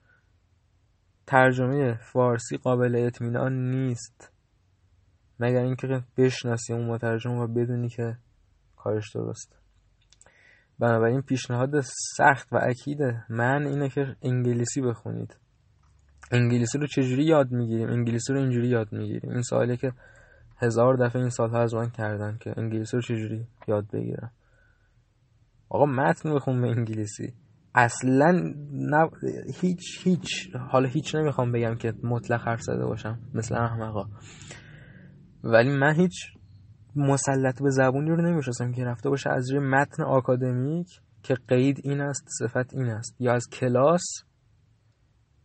[1.28, 4.32] ترجمه فارسی قابل اطمینان نیست.
[5.40, 8.18] مگر اینکه بشناسی اون مترجم و بدونی که
[8.76, 9.59] کارش درسته.
[10.80, 11.82] بنابراین پیشنهاد
[12.18, 13.26] سخت و اکیده.
[13.30, 15.38] من اینه که انگلیسی بخونید.
[16.32, 19.32] انگلیسی رو چجوری یاد می‌گیریم؟ انگلیسی رو اینجوری یاد می‌گیریم.
[19.32, 19.92] این سوالی که
[20.58, 24.32] هزار دفعه این سالها از من کردن که انگلیسی رو چجوری یاد بگیرم؟
[25.70, 27.34] آقا متن بخون به انگلیسی.
[27.76, 29.10] اصلا نه
[29.62, 34.06] هیچ هیچ حالا هیچ نمی‌خوام بگم که مطلق حرف زده باشم مثل احمقا.
[35.44, 36.39] ولی من هیچ
[36.96, 42.02] مسلط به زبونی رو نمیشستم که رفته باشه از روی متن آکادمیک که قید این
[42.02, 44.24] است صفت این است یا از کلاس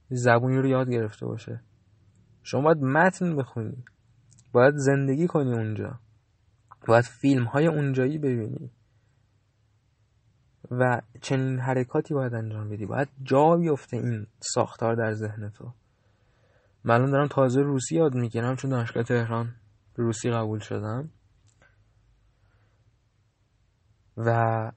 [0.09, 1.61] زبونی رو یاد گرفته باشه.
[2.43, 3.85] شما باید متن بخونی
[4.53, 5.99] باید زندگی کنی اونجا
[6.87, 8.71] باید فیلم های اونجایی ببینی
[10.71, 12.87] و چنین حرکاتی باید انجام بدی.
[12.87, 15.73] باید جا بیفته این ساختار در ذهن تو.
[16.85, 19.55] من دارم تازه روسی یاد می‌گیرم چون دانشگاه تهران
[19.97, 21.11] روسی قبول شدم.
[24.17, 24.73] و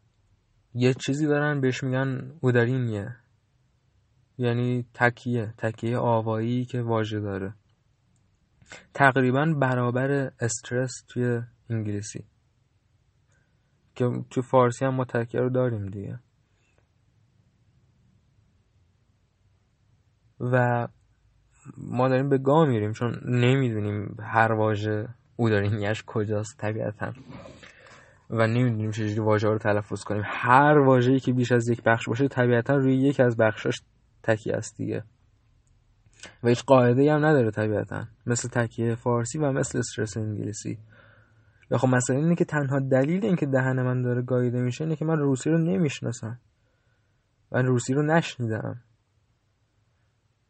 [0.73, 3.15] یه چیزی دارن بهش میگن اودارینیه
[4.37, 7.53] یعنی تکیه تکیه آوایی که واژه داره.
[8.93, 12.25] تقریبا برابر استرس توی انگلیسی.
[13.95, 16.19] که تو فارسی هم ما تکیه رو داریم دیگه.
[20.39, 20.87] و
[21.77, 27.13] ما داریم به گاه میریم چون نمی‌دونیم هر واژه او داریم کجاست طبیعتا.
[28.29, 30.23] و نمی‌دونیم چجوری واژه رو تلفظ کنیم.
[30.25, 33.81] هر واژه‌ای که بیش از یک بخش باشه طبیعتا روی یک از بخشاش
[34.23, 35.03] تکیه است دیگه.
[36.43, 38.03] و هیچ قاعده هم نداره طبیعتا.
[38.25, 40.77] مثل تکیه فارسی و مثل استرس انگلیسی.
[41.71, 45.05] یا خب مثلا اینه که تنها دلیل اینکه دهن من داره گاییده میشه اینه که
[45.05, 46.39] من روسی رو نمی‌شناسم.
[47.51, 48.81] من روسی رو نشنیدم.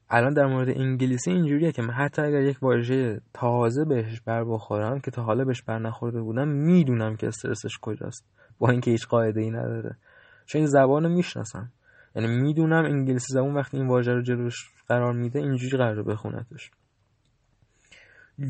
[0.09, 4.99] الان در مورد انگلیسی اینجوریه که من حتی اگر یک واژه تازه بهش بر بخورم
[4.99, 8.25] که تا حالا بهش بر نخورده بودم می‌دونم که استرسش کجاست
[8.59, 9.97] با اینکه هیچ قاعده ای نداره.
[10.45, 11.71] چون این زبان رو می‌شناسم.
[12.15, 14.55] یعنی می‌دونم انگلیسی زبان وقتی این واژه رو جلوش
[14.87, 16.71] قرار میده اینجوری قرار بخونتش.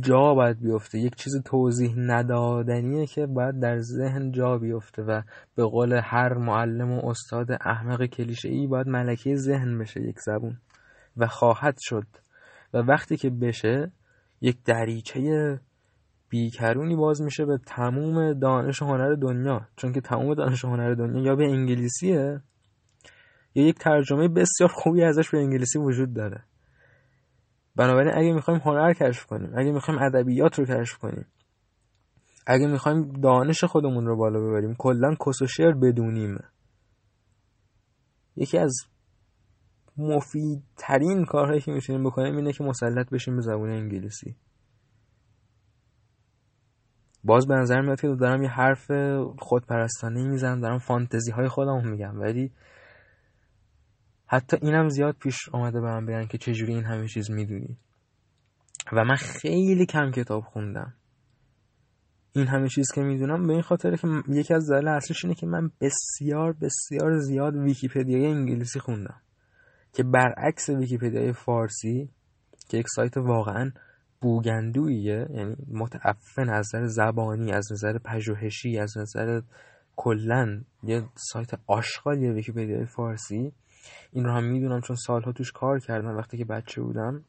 [0.01, 0.99] جا باید بیفته.
[0.99, 5.21] یک چیز توضیح ندادنیه که باید در ذهن جا بیفته و
[5.55, 10.57] به قول هر معلم و استاد احمق کلیشه ای باید ملکه ذهن بشه یک زبون.
[11.17, 12.07] و خواهد شد.
[12.73, 13.91] و وقتی که بشه
[14.41, 15.59] یک دریچه
[16.29, 19.67] بیکرونی باز میشه به تموم دانش هنر دنیا.
[19.75, 22.41] چون که تموم دانش هنر دنیا یا به انگلیسیه
[23.55, 26.43] یا یک ترجمه بسیار خوبی ازش به انگلیسی وجود داره.
[27.75, 31.25] بنابراین اگه می‌خوایم هنر کشف کنیم اگه می‌خوایم ادبیات رو کشف کنیم
[32.47, 36.43] اگه می‌خوایم دانش خودمون رو بالا ببریم کلا کس و بدونیم.
[38.35, 38.75] یکی از
[39.97, 44.35] مفیدترین کارهایی که می‌تونیم بکنیم اینه که مسلط بشیم به زبان انگلیسی.
[47.23, 48.91] باز به نظر میاد که دارم یه حرف
[49.39, 52.51] خودپرستانه می‌زنم دارم فانتزی های خودم میگم ولی
[54.25, 57.77] حتی اینم زیاد پیش آمده به من بگن که چجوری این همه چیز می‌دونی.
[58.93, 60.93] و من خیلی کم کتاب خوندم.
[62.31, 65.47] این همه چیز که می‌دونم به این خاطر که یکی از دلایل اصلیش اینه که
[65.47, 69.21] من بسیار بسیار زیاد ویکیپدیای انگلیسی خوندم.
[69.97, 72.09] که برعکس ویکیپدیای فارسی
[72.69, 73.71] که یک سایت واقعا
[74.21, 79.41] بوگندویه یعنی متعفن از نظر زبانی از نظر پژوهشی از نظر
[79.95, 83.51] کلا یه سایت آشغالیه ویکیپدیای فارسی.
[84.11, 87.23] این رو هم می‌دونم چون سالها توش کار کردم وقتی که بچه بودم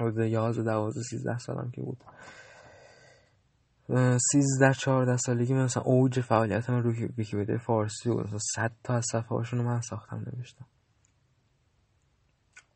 [0.00, 1.98] حدود 11 12 13 سالم که بود.
[4.32, 8.26] 13 14 سالگی مثلا اوج فعالیت من روی ویکیپدیا فارسی بود.
[8.26, 10.66] مثلا 100 تا از صفحه رو من ساختم نوشتم.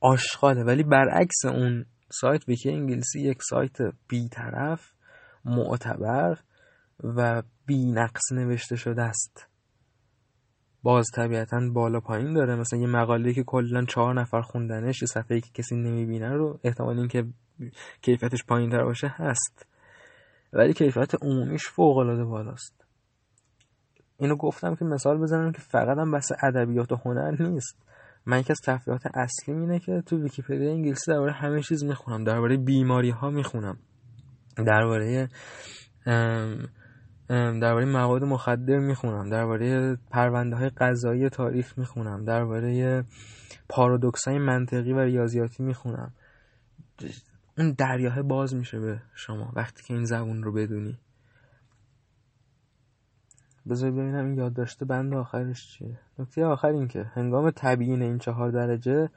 [0.00, 0.64] آشغاله.
[0.64, 3.76] ولی برعکس اون سایت ویکی انگلیسی یک سایت
[4.08, 4.92] بیطرف
[5.44, 6.38] معتبر
[7.04, 9.46] و بی نقص نوشته شده است.
[10.82, 12.56] باز طبیعتا بالا پایین داره.
[12.56, 16.98] مثلا یه مقاله که کلا چهار نفر خوندنش یه صفحه که کسی نمی‌بینه رو احتمال
[16.98, 17.26] اینکه
[18.02, 19.66] کیفیتش پایین تر باشه هست.
[20.52, 22.84] ولی کیفیت عمومیش فوق العاده بالاست.
[24.18, 27.88] اینو گفتم که مثال بزنم که فقط هم بحث ادبیات و هنر نیست.
[28.28, 32.56] من یکی از تفریحات اصلی اینه که تو ویکیپدیا انگلیسی درباره همه چیز می‌خونم درباره
[32.56, 33.78] بیماری ها می‌خونم.
[34.56, 35.28] درباره
[37.60, 43.04] درباره مواد مخدر می‌خونم درباره پرونده های قضایی تاریخ می‌خونم درباره
[43.68, 46.12] پارادوکس های منطقی و ریاضیاتی می‌خونم.
[47.58, 50.98] اون دریاه باز میشه به شما وقتی که این زبون رو بدونی.
[53.70, 55.98] بذار ببینم این یاد داشته بند آخرش چیه.
[56.18, 59.09] نکته آخر این که هنگام تبیین این چهار درجه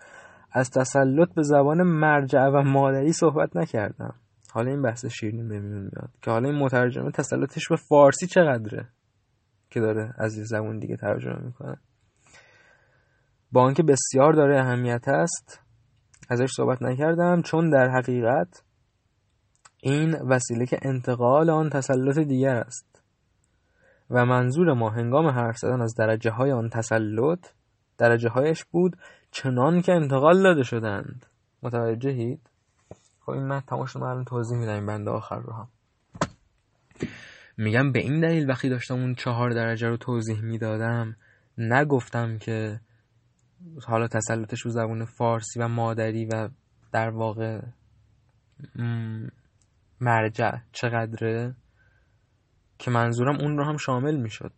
[0.52, 4.16] از تسلط به زبان مرجع و مادری صحبت نکردم.
[4.52, 8.90] حالا این بحث شیرین بمیون میاد که حالا این مترجمه تسلطش به فارسی چقدره
[9.70, 11.78] که داره از یه زبون دیگه ترجمه می‌کنه.
[13.52, 15.60] با آنکه بسیار داره اهمیت است
[16.30, 18.64] ازش صحبت نکردم چون در حقیقت
[19.84, 22.91] این وسیله که انتقال آن تسلط دیگر است.
[24.12, 27.48] و منظور ما هنگام حرف زدن از درجه های آن تسلط
[27.98, 28.98] درجه هایش بود
[29.32, 31.26] چنان که انتقال داده شدند.
[31.64, 32.50] متوجهید؟
[33.20, 35.68] خب این من تماش رو توضیح میدم این بند آخر رو هم.
[37.58, 41.16] میگم به این دلیل وقتی داشتم اون چهار درجه رو توضیح می‌دادم
[41.58, 42.80] نگفتم که
[43.88, 46.50] حالا تسلطش رو زبون فارسی و مادری و
[46.92, 47.62] در واقع
[50.02, 51.56] مرجع چقدره؟
[52.82, 54.54] که منظورم اون رو هم شامل می‌شد.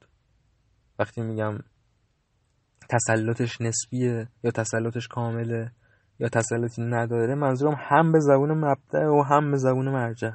[0.99, 1.57] وقتی میگم
[2.89, 5.71] تسلطش نسبیه یا تسلطش کامله
[6.19, 10.31] یا تسلطی نداره منظورم هم به زبون مبدع و هم به زبون مرجع.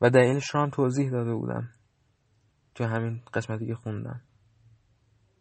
[0.00, 1.68] و دلیلش رو هم توضیح داده بودم
[2.74, 4.20] تو همین قسمتی که خوندم.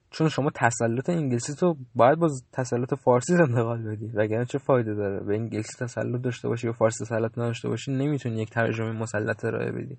[0.10, 5.20] چون شما تسلط انگلیسی تو باید با تسلط فارسی انتقال بدی وگرنه چه فایده داره؟
[5.20, 9.72] به انگلیسی تسلط داشته باشی و فارسی تسلط نداشته باشی نمی‌تونی یک ترجمه مسلط ارائه
[9.72, 9.98] بدی.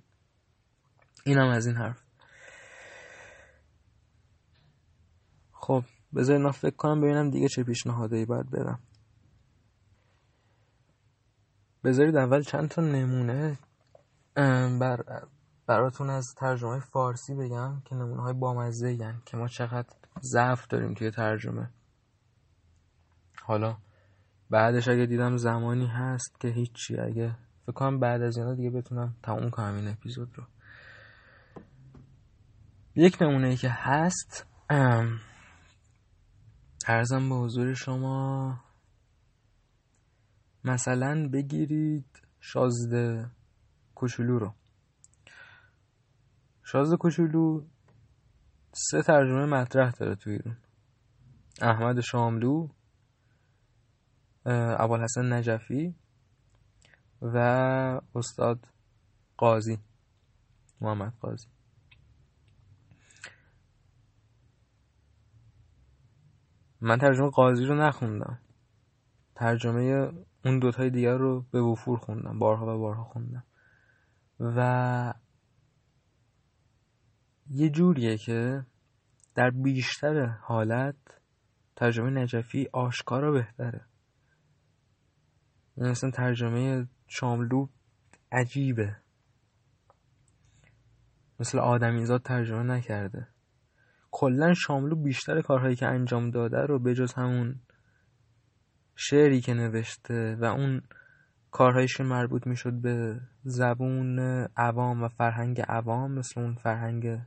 [1.24, 2.02] اینم از این حرف.
[5.52, 5.84] خب
[6.14, 8.78] بذارید من فکر کنم ببینم دیگه چه پیشنهادایی باید بدم.
[11.84, 13.58] بذارید اول چند تا نمونه
[14.80, 15.04] بر
[15.66, 19.88] براتون از ترجمه فارسی بگم که نمونه های بامزه که ما چقدر
[20.22, 21.70] ضعف داریم توی ترجمه.
[23.42, 23.76] حالا
[24.50, 29.16] بعدش اگه دیدم زمانی هست که هیچی اگه فکر کنم بعد از اینا دیگه بتونم
[29.22, 30.44] تموم کنم این اپیزود رو.
[32.96, 34.46] یک نمونه که هست
[36.86, 38.60] ارزم به حضور شما
[40.64, 43.30] مثلا بگیرید شازده
[43.94, 44.54] کوچولو رو.
[46.62, 47.64] شازده کوچولو
[48.72, 50.56] سه ترجمه مطرح داره تو ایران
[51.62, 52.68] احمد شاملو
[54.46, 55.94] ابوالحسن نجفی
[57.22, 57.38] و
[58.14, 58.68] استاد
[59.36, 59.78] قاضی
[60.80, 61.53] محمد قاضی.
[66.84, 68.38] من ترجمه قاضی رو نخوندم.
[69.34, 70.12] ترجمه
[70.44, 72.38] اون دوتای دیگر رو به وفور خوندم.
[72.38, 73.44] بارها و بارها خوندم.
[74.40, 75.14] و
[77.50, 78.66] یه جوریه که
[79.34, 80.96] در بیشتر حالت
[81.76, 83.80] ترجمه نجفی آشکارا بهتره.
[85.76, 87.68] یعنی مثلا ترجمه شاملو
[88.32, 88.96] عجیبه.
[91.40, 93.33] مثل آدمیزاد ترجمه نکرده.
[94.16, 97.60] کلا شاملو بیشتر کارهایی که انجام داده رو بجز همون
[98.96, 100.82] شعری که نوشته و اون
[101.50, 104.18] کارهایش مربوط می‌شد به زبون
[104.56, 107.18] عوام و فرهنگ عوام مثل اون فرهنگ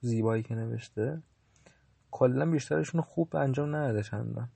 [0.00, 1.22] زیبایی که نوشته
[2.10, 4.48] کلا بیشترشون خوب انجام نداده چندان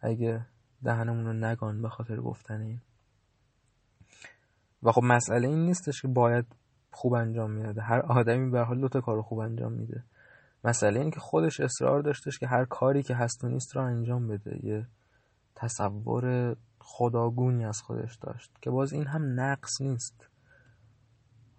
[0.00, 0.46] اگه
[0.82, 2.80] دهنمون رو نگان به خاطر گفتن این.
[4.82, 6.46] و خب مسئله این نیستش که باید
[6.90, 10.04] خوب انجام میده هر آدمی به حال دو تا کارو خوب انجام میده.
[10.64, 14.28] مسئله این که خودش اصرار داشتش که هر کاری که هست و نیست رو انجام
[14.28, 14.66] بده.
[14.66, 14.86] یه
[15.54, 20.28] تصور خداگونی از خودش داشت که باز این هم نقص نیست.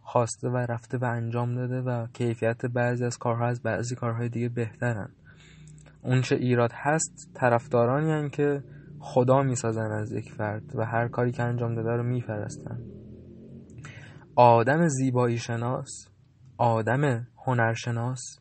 [0.01, 4.49] خواسته و رفته و انجام داده و کیفیت بعضی از کارها از بعضی کارهای دیگه
[4.49, 5.09] بهترن.
[6.01, 8.63] اون چه ایراد هست طرفدارانی هن که
[8.99, 12.79] خدا می‌سازن از یک فرد و هر کاری که انجام داده رو میفرستن.
[14.35, 16.07] آدم زیبایی شناس
[16.57, 18.39] آدم هنرشناس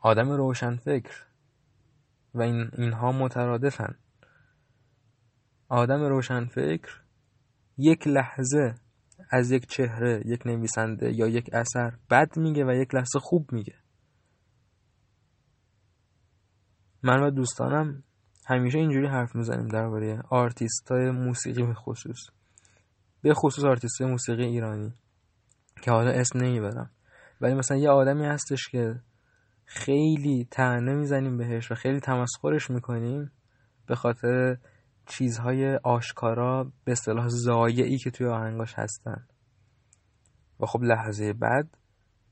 [0.00, 1.24] آدم روشنفکر.
[2.34, 3.94] و این اینها مترادفن.
[5.68, 7.00] آدم روشنفکر
[7.78, 8.74] یک لحظه
[9.30, 13.74] از یک چهره یک نویسنده یا یک اثر بد میگه و یک لحظه خوب میگه.
[17.02, 18.02] من و دوستانم
[18.46, 22.18] همیشه اینجوری حرف می‌زنیم درباره آرتیست های موسیقی به خصوص.
[23.22, 24.94] به خصوص آرتیست های موسیقی ایرانی
[25.82, 26.90] که حالا اسم نمی‌برم.
[27.40, 29.00] ولی مثلا یه آدمی هستش که
[29.72, 33.32] خیلی تنه می‌زنیم بهش و خیلی تمسخرش می‌کنیم
[33.86, 34.56] به خاطر
[35.06, 39.26] چیزهای آشکارا به اصطلاح زایعی که توی آهنگاش هستن.
[40.60, 41.76] و خب لحظه بعد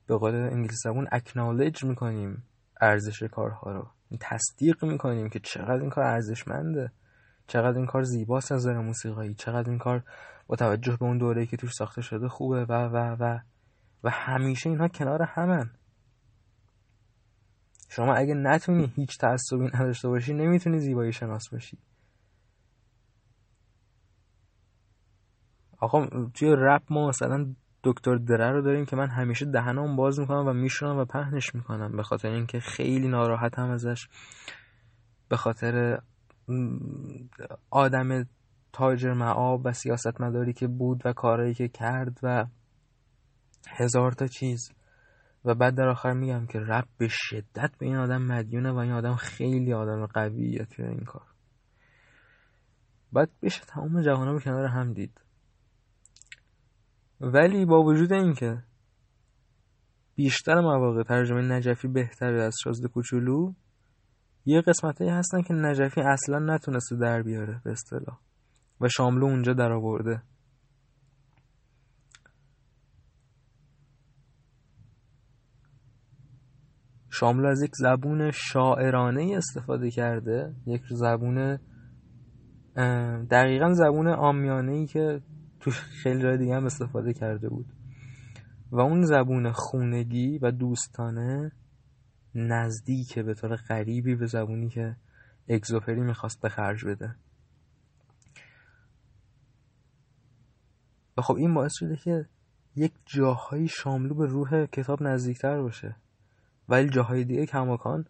[0.06, 2.42] به قول انگلیسی زبون اکنالج می‌کنیم
[2.80, 3.88] ارزش کارها رو.
[4.20, 6.92] تصدیق می‌کنیم که چقدر این کار ارزشمنده.
[7.46, 9.34] چقدر این کار زیباست از نظر موسیقایی.
[9.34, 10.04] چقدر این کار
[10.46, 13.38] با توجه به اون دوره‌ای که توش ساخته شده خوبه و و و.
[14.04, 15.70] و همیشه اینها کنار همن.
[17.88, 21.78] شما اگه نتونی هیچ تعصبی نداشته باشی نمی‌تونی زیبایی شناس باشی
[25.80, 30.46] آقا توی رپ ما مثلا دکتر دره رو داریم که من همیشه دهنم باز می‌کنم
[30.46, 31.96] و میشونم و پهنش می‌کنم.
[31.96, 34.08] به خاطر اینکه خیلی ناراحت هم ازش.
[35.28, 36.00] به خاطر
[37.70, 38.26] آدم
[38.72, 42.46] تاجر معاب و سیاست مداری که بود و کارهایی که کرد و
[43.68, 44.72] هزار تا چیز.
[45.44, 48.92] و بعد در آخر میگم که رب به شدت به این آدم مدیونه و این
[48.92, 51.26] آدم خیلی آدم قویه توی این کار.
[53.12, 55.20] بعد بشه تمام جهان رو کنار هم دید.
[57.20, 58.62] ولی با وجود اینکه
[60.14, 63.52] بیشتر مواقع ترجمه نجفی بهتره از شازده کوچولو
[64.46, 68.18] یه قسمت هستن که نجفی اصلا نتونسته در بیاره به اصطلاح
[68.80, 70.22] و شاملو اونجا در آورده
[77.20, 81.58] شاملو از یک زبون شاعرانه استفاده کرده یک زبون
[83.30, 85.20] دقیقا زبون آمیانه ای که
[85.60, 87.66] تو خیلی جای دیگه هم استفاده کرده بود.
[88.70, 91.52] و اون زبون خونگی و دوستانه
[92.34, 94.96] نزدیک به طور غریبی به زبونی که
[95.48, 97.14] اگزوپری می‌خواست به خرج بده.
[101.18, 102.26] و خب این باعث شده که
[102.76, 105.96] یک جاهایی شاملو به روح کتاب نزدیکتر باشه.
[106.68, 108.04] ولی جاهای دیگه کماکان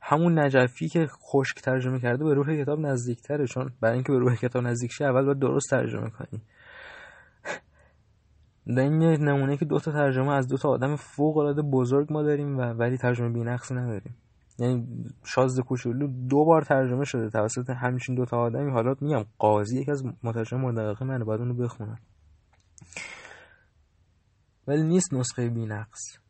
[0.00, 4.36] همون نجفی که خشک ترجمه کرده به روح کتاب نزدیکتره چون برای اینکه به روح
[4.36, 6.42] کتاب نزدیک شه اول باید درست ترجمه کنی.
[8.82, 12.22] این یه نمونه که دو تا ترجمه از دو تا آدم فوق العاده بزرگ ما
[12.22, 14.16] داریم و ولی ترجمه بی‌نقصی نداریم.
[14.58, 14.86] یعنی
[15.24, 18.70] شازد کوچولو دو بار ترجمه شده توسط همچین دو تا آدمی.
[18.70, 21.98] حالا میگم قاضی یکی از مترجم مورد منه باید اونو بخونم.
[24.66, 26.21] ولی نیست نسخه بی‌نقص.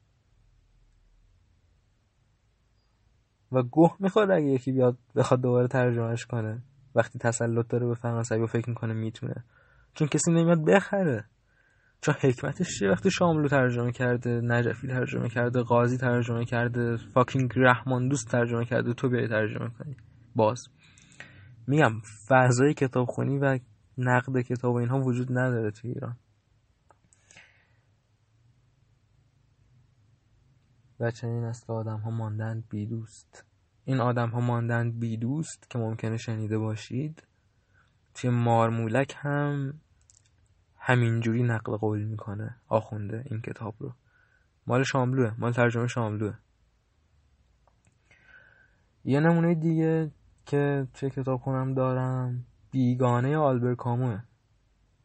[3.53, 6.63] و گوه می‌خواد اگه یکی بیاد بخواد دوباره ترجمهش کنه.
[6.95, 9.45] وقتی تسلط داره به فرانسوی و فکر می‌کنه می‌تونه.
[9.95, 11.25] چون کسی نمیاد بخره.
[12.01, 18.09] چون حکمتش چیه وقتی شاملو ترجمه کرده نجفی ترجمه کرده قاضی ترجمه کرده فاکینگ رحمان
[18.09, 19.97] دوست ترجمه کرده تو بیای ترجمه کنی.
[20.37, 20.69] باز.
[21.67, 21.93] میگم
[22.29, 23.59] فضای کتاب خونی و
[23.99, 26.17] نقد کتاب اینها وجود نداره تو ایران.
[31.01, 33.45] و چنین است که آدم ها ماندند بی دوست.
[33.85, 37.23] این آدم ها ماندند بی دوست که ممکنه شنیده باشید
[38.15, 39.81] توی مارمولک هم
[40.77, 43.93] همینجوری نقل قول می‌کنه آخونده این کتاب رو.
[44.67, 46.35] مال شاملوه مال ترجمه شاملوه.
[49.05, 50.11] یه نمونه دیگه
[50.47, 54.21] که توی کتاب خونم دارم بیگانه آلبر کاموه.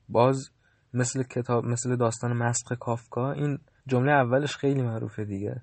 [0.10, 0.50] باز
[0.94, 5.62] مثل کتاب مثل داستان مسخ کافکا این جمله اولش خیلی معروفه دیگه.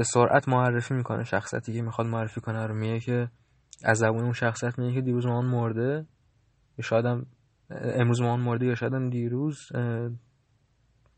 [0.00, 2.74] به سرعت معرفی می‌کنه شخصیتی که می‌خواد معرفی کنه رو.
[2.74, 3.30] میگه که
[3.82, 6.06] از زبون اون شخصیت میگه که دیروز مامان مرده.
[6.82, 7.26] شاید
[7.70, 9.58] امروز مامان مرده یا شاید دیروز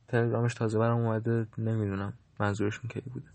[0.09, 1.47] تلگرامش تازه برام اومده.
[1.59, 2.13] نمی‌دونم.
[2.41, 3.27] منظورشون کی بوده.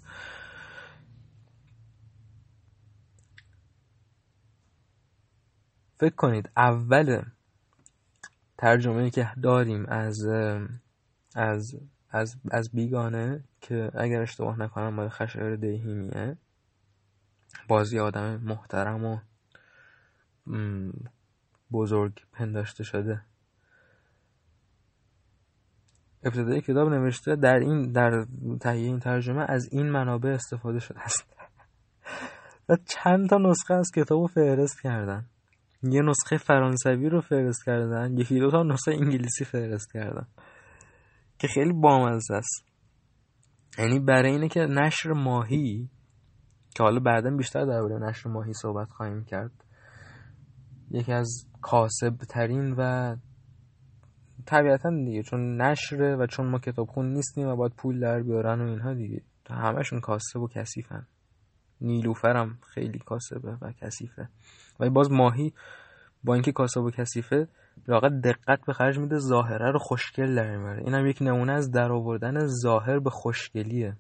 [6.00, 7.22] فکر کنید اول
[8.58, 10.26] ترجمه که داریم از
[11.36, 11.76] از
[12.10, 16.38] از از بیگانه که اگر اشتباه نکنم مال خشایار دهیمیه.
[17.68, 19.18] بازی آدم محترم و
[21.72, 23.22] بزرگ پنداشته شده.
[26.24, 28.26] ابتدای کتاب نوشته در این در
[28.62, 31.26] تهیه این ترجمه از این منابع استفاده شده است.
[32.70, 35.26] و چند تا نسخه از کتاب رو فهرست کردن.
[35.84, 40.28] یه نسخه فرانسوی رو فهرست کردن یکی دو تا نسخه انگلیسی فهرست کردن.
[41.40, 42.66] که خیلی بامزه است.
[43.78, 45.90] یعنی برای اینه که نشر ماهی
[46.76, 49.52] که حالا بعدا بیشتر درباره نشر ماهی صحبت خواهیم کرد
[50.92, 53.16] یکی از کاسب ترین و
[54.46, 58.62] طبیعتا دیگه چون نشره و چون ما کتاب خون نیستیم و باید پول در بیارن
[58.62, 61.08] و اینها دیگه همشون کاسب و کثیفن.
[61.82, 64.30] نیلوفرم خیلی کاسبه و کثیفه.
[64.80, 65.54] ولی باز ماهی
[66.24, 67.48] با اینکه کاسب و کثیفه
[67.88, 71.92] لاقل دقت به خرج میده ظاهره رو خوشگل در میاره اینم یک نمونه از در
[71.92, 73.98] آوردن ظاهر به خوشگلیه.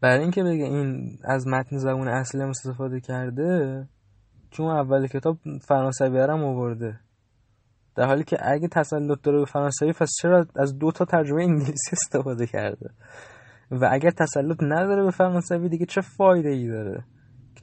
[0.00, 3.88] برای اینکه بگه این از متن زبون اصلی استفاده کرده
[4.50, 5.38] چون اول کتاب
[5.68, 7.00] فرانسوی هم آورده.
[7.94, 11.90] در حالی که اگه تسلط داره به فرانسوی پس چرا از دو تا ترجمه انگلیسی
[12.02, 12.90] استفاده کرده؟
[13.70, 17.04] و اگر تسلط نداره به فرانسوی دیگه چه فایده ای داره؟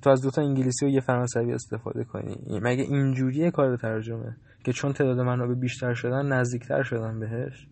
[0.02, 2.60] تو از دو تا انگلیسی و یه فرانسوی استفاده کنی.
[2.62, 7.68] مگه اینجوریه کار ترجمه؟ که چون تعداد منابع بیشتر شدن نزدیکتر شدن بهش؟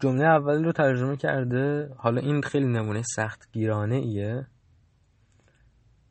[0.00, 4.46] جمله اول رو ترجمه کرده حالا این خیلی نمونه سخت گیرانه ایه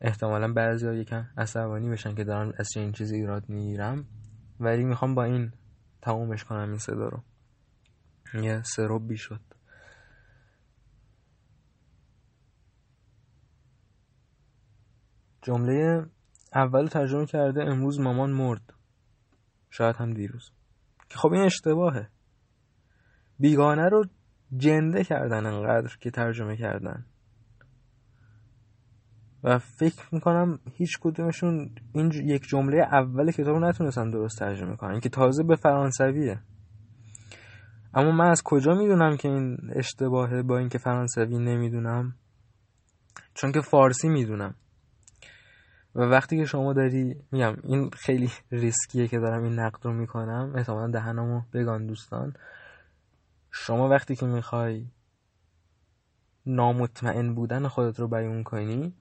[0.00, 4.04] احتمالا بعضی ها یکم عصبانی بشن که دارن از این چیزی ایراد می‌گیرم.
[4.60, 5.52] ولی می‌خوام با این
[6.02, 7.22] تمومش کنم این صدا رو.
[8.42, 9.40] یه سروبی شد.
[15.42, 16.06] جمله
[16.54, 18.72] اول ترجمه کرده امروز مامان مرد.
[19.70, 20.50] شاید هم دیروز.
[21.08, 22.08] که خب این اشتباهه.
[23.38, 24.04] بیگانه رو
[24.56, 27.06] جنده کردن انقدر که ترجمه کردن.
[29.44, 35.00] و فکر می‌کنم هیچ کدومشون این یک جمله اول کتاب رو نتونستن درست ترجمه کنن.
[35.00, 36.40] که تازه به فرانسویه.
[37.94, 42.14] اما من از کجا می‌دونم که این اشتباهه با اینکه فرانسوی نمی‌دونم؟
[43.34, 44.54] چون که فارسی می‌دونم.
[45.94, 50.52] و وقتی که شما داری میگم این خیلی ریسکیه که دارم این نقد رو می‌کنم
[50.56, 52.34] احتمالا دهنمو بگان دوستان.
[53.50, 54.86] شما وقتی که می‌خوای
[56.46, 58.94] نامطمئن بودن خودت رو بیان کنی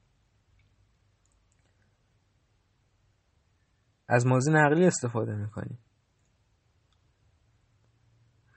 [4.07, 5.77] از مازی نقلی استفاده می‌کنی.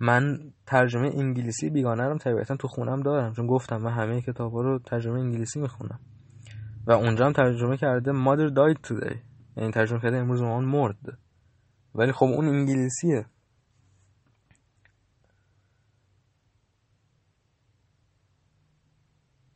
[0.01, 4.79] من ترجمه انگلیسی بیگانه رو طبیعتا تو خونم دارم چون گفتم من همه کتاب رو
[4.79, 6.01] ترجمه انگلیسی می‌خونم.
[6.87, 9.17] و اونجا هم ترجمه کرده mother died today.
[9.57, 11.19] یعنی ترجمه کرده امروز مامان مرد
[11.95, 13.27] ولی خب اون انگلیسیه.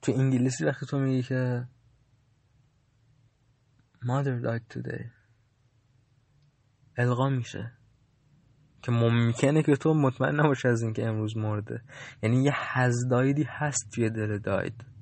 [0.03, 1.69] تو انگلیسی وقتی تو میگی که
[4.03, 5.05] mother died today
[6.99, 7.73] القا میشه.
[8.83, 11.83] که ممکنه که تو مطمئن نباشی از اینکه امروز مرده.
[12.23, 14.96] یعنی یه هزدایدی هست توی دل داید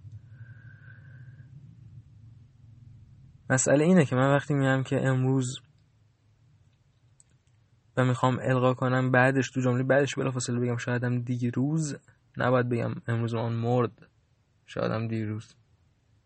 [3.50, 5.60] مسئله اینه که من وقتی میگم که امروز
[7.96, 11.96] و می‌خوام القا کنم بعدش تو جمله بعدش بلافاصله بگم شایدم دیروز
[12.36, 14.08] نباید بگم امروز آن مرد
[14.66, 15.54] شایدم دیروز.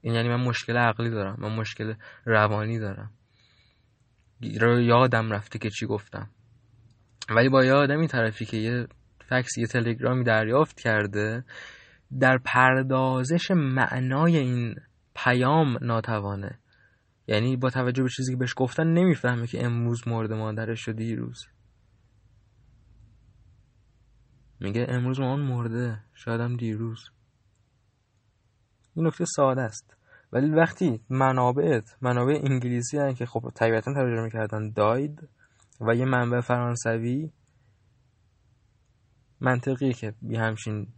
[0.01, 1.95] این یعنی من مشکل عقلی دارم من مشکل
[2.25, 3.11] روانی دارم.
[4.41, 6.31] یادم رفته که چی گفتم.
[7.31, 8.87] ولی با یه آدمی طرفی که یه
[9.29, 11.45] فکس یه تلگرامی دریافت کرده
[12.21, 14.75] در پردازش معنای این
[15.15, 16.59] پیام ناتوانه.
[17.29, 21.47] یعنی با توجه به چیزی که بهش گفتن نمی‌فهمه که امروز مورد مادرش شده دیروز.
[24.61, 27.05] میگه امروز مامان مرده شایدم دیروز.
[28.95, 29.97] این نکته ساده است.
[30.33, 35.29] ولی وقتی منابعت منابع انگلیسی هن که خب طبیعتا ترجمه کردن داید
[35.81, 37.31] و یه منبع فرانسوی
[39.41, 40.89] منطقیه که یه همچین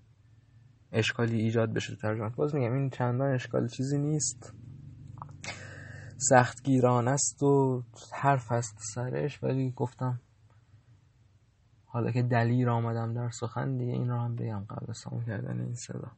[0.92, 2.28] اشکالی ایجاد بشه ترجمه.
[2.28, 4.54] باز میگم این چندان اشکال چیزی نیست.
[6.28, 10.20] سخت گیران است و حرف است سرش ولی گفتم
[11.86, 15.74] حالا که دلیل آمدم در سخن دیگه این رو هم بگم قبل سام کردن این
[15.74, 16.10] صدا.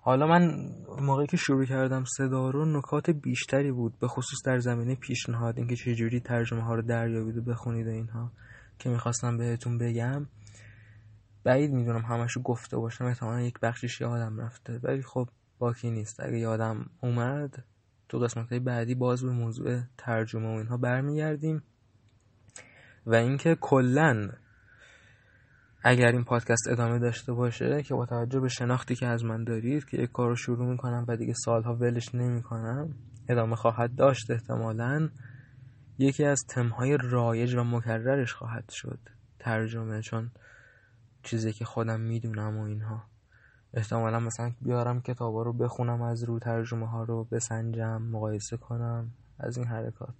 [0.00, 4.94] حالا من موقعی که شروع کردم صدا رو نکات بیشتری بود به خصوص در زمینه
[4.94, 8.32] پیشنهاد اینکه چجوری ترجمه ها رو دریابید و بخونید و اینها
[8.78, 10.26] که می‌خواستم بهتون بگم.
[11.44, 16.20] بعید می‌دونم همشو گفته باشم احتمالا یک بخشش یادم رفته ولی خب باکی نیست.
[16.20, 17.64] اگه یادم اومد
[18.08, 21.62] تو قسمت های بعدی باز به موضوع ترجمه و اینها برمیگردیم.
[23.06, 24.30] و اینکه کلا
[25.82, 29.84] اگر این پادکست ادامه داشته باشه که با توجه به شناختی که از من دارید
[29.84, 32.94] که یک کار رو شروع می‌کنم و دیگه سالها ولش نمی‌کنم
[33.28, 35.08] ادامه خواهد داشت احتمالا
[35.98, 38.98] یکی از تمهای رایج و مکررش خواهد شد
[39.38, 40.30] ترجمه چون
[41.22, 43.07] چیزی که خودم می‌دونم و اینها.
[43.74, 49.58] احتمالا مثلا بیارم کتابا رو بخونم از رو ترجمه ها رو بسنجم مقایسه کنم از
[49.58, 50.14] این حرکات.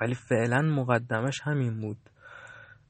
[0.00, 2.10] ولی فعلا مقدمش همین بود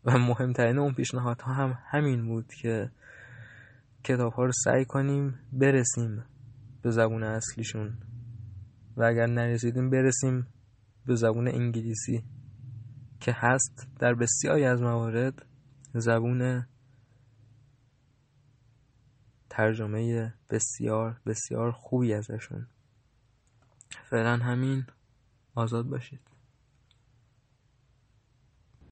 [0.04, 2.90] و مهمترین اون پیشنهادها هم همین بود که
[4.04, 6.24] کتاب ها رو سعی کنیم برسیم
[6.82, 7.92] به زبون اصلیشون.
[8.96, 10.46] و اگر نرسیدیم برسیم
[11.06, 12.24] به زبون انگلیسی
[13.20, 15.46] که هست در بسیاری از موارد
[15.94, 16.66] زبون
[19.50, 22.66] ترجمه بسیار بسیار خوبی ازشون.
[24.10, 24.84] فعلا همین.
[25.54, 26.20] آزاد باشید.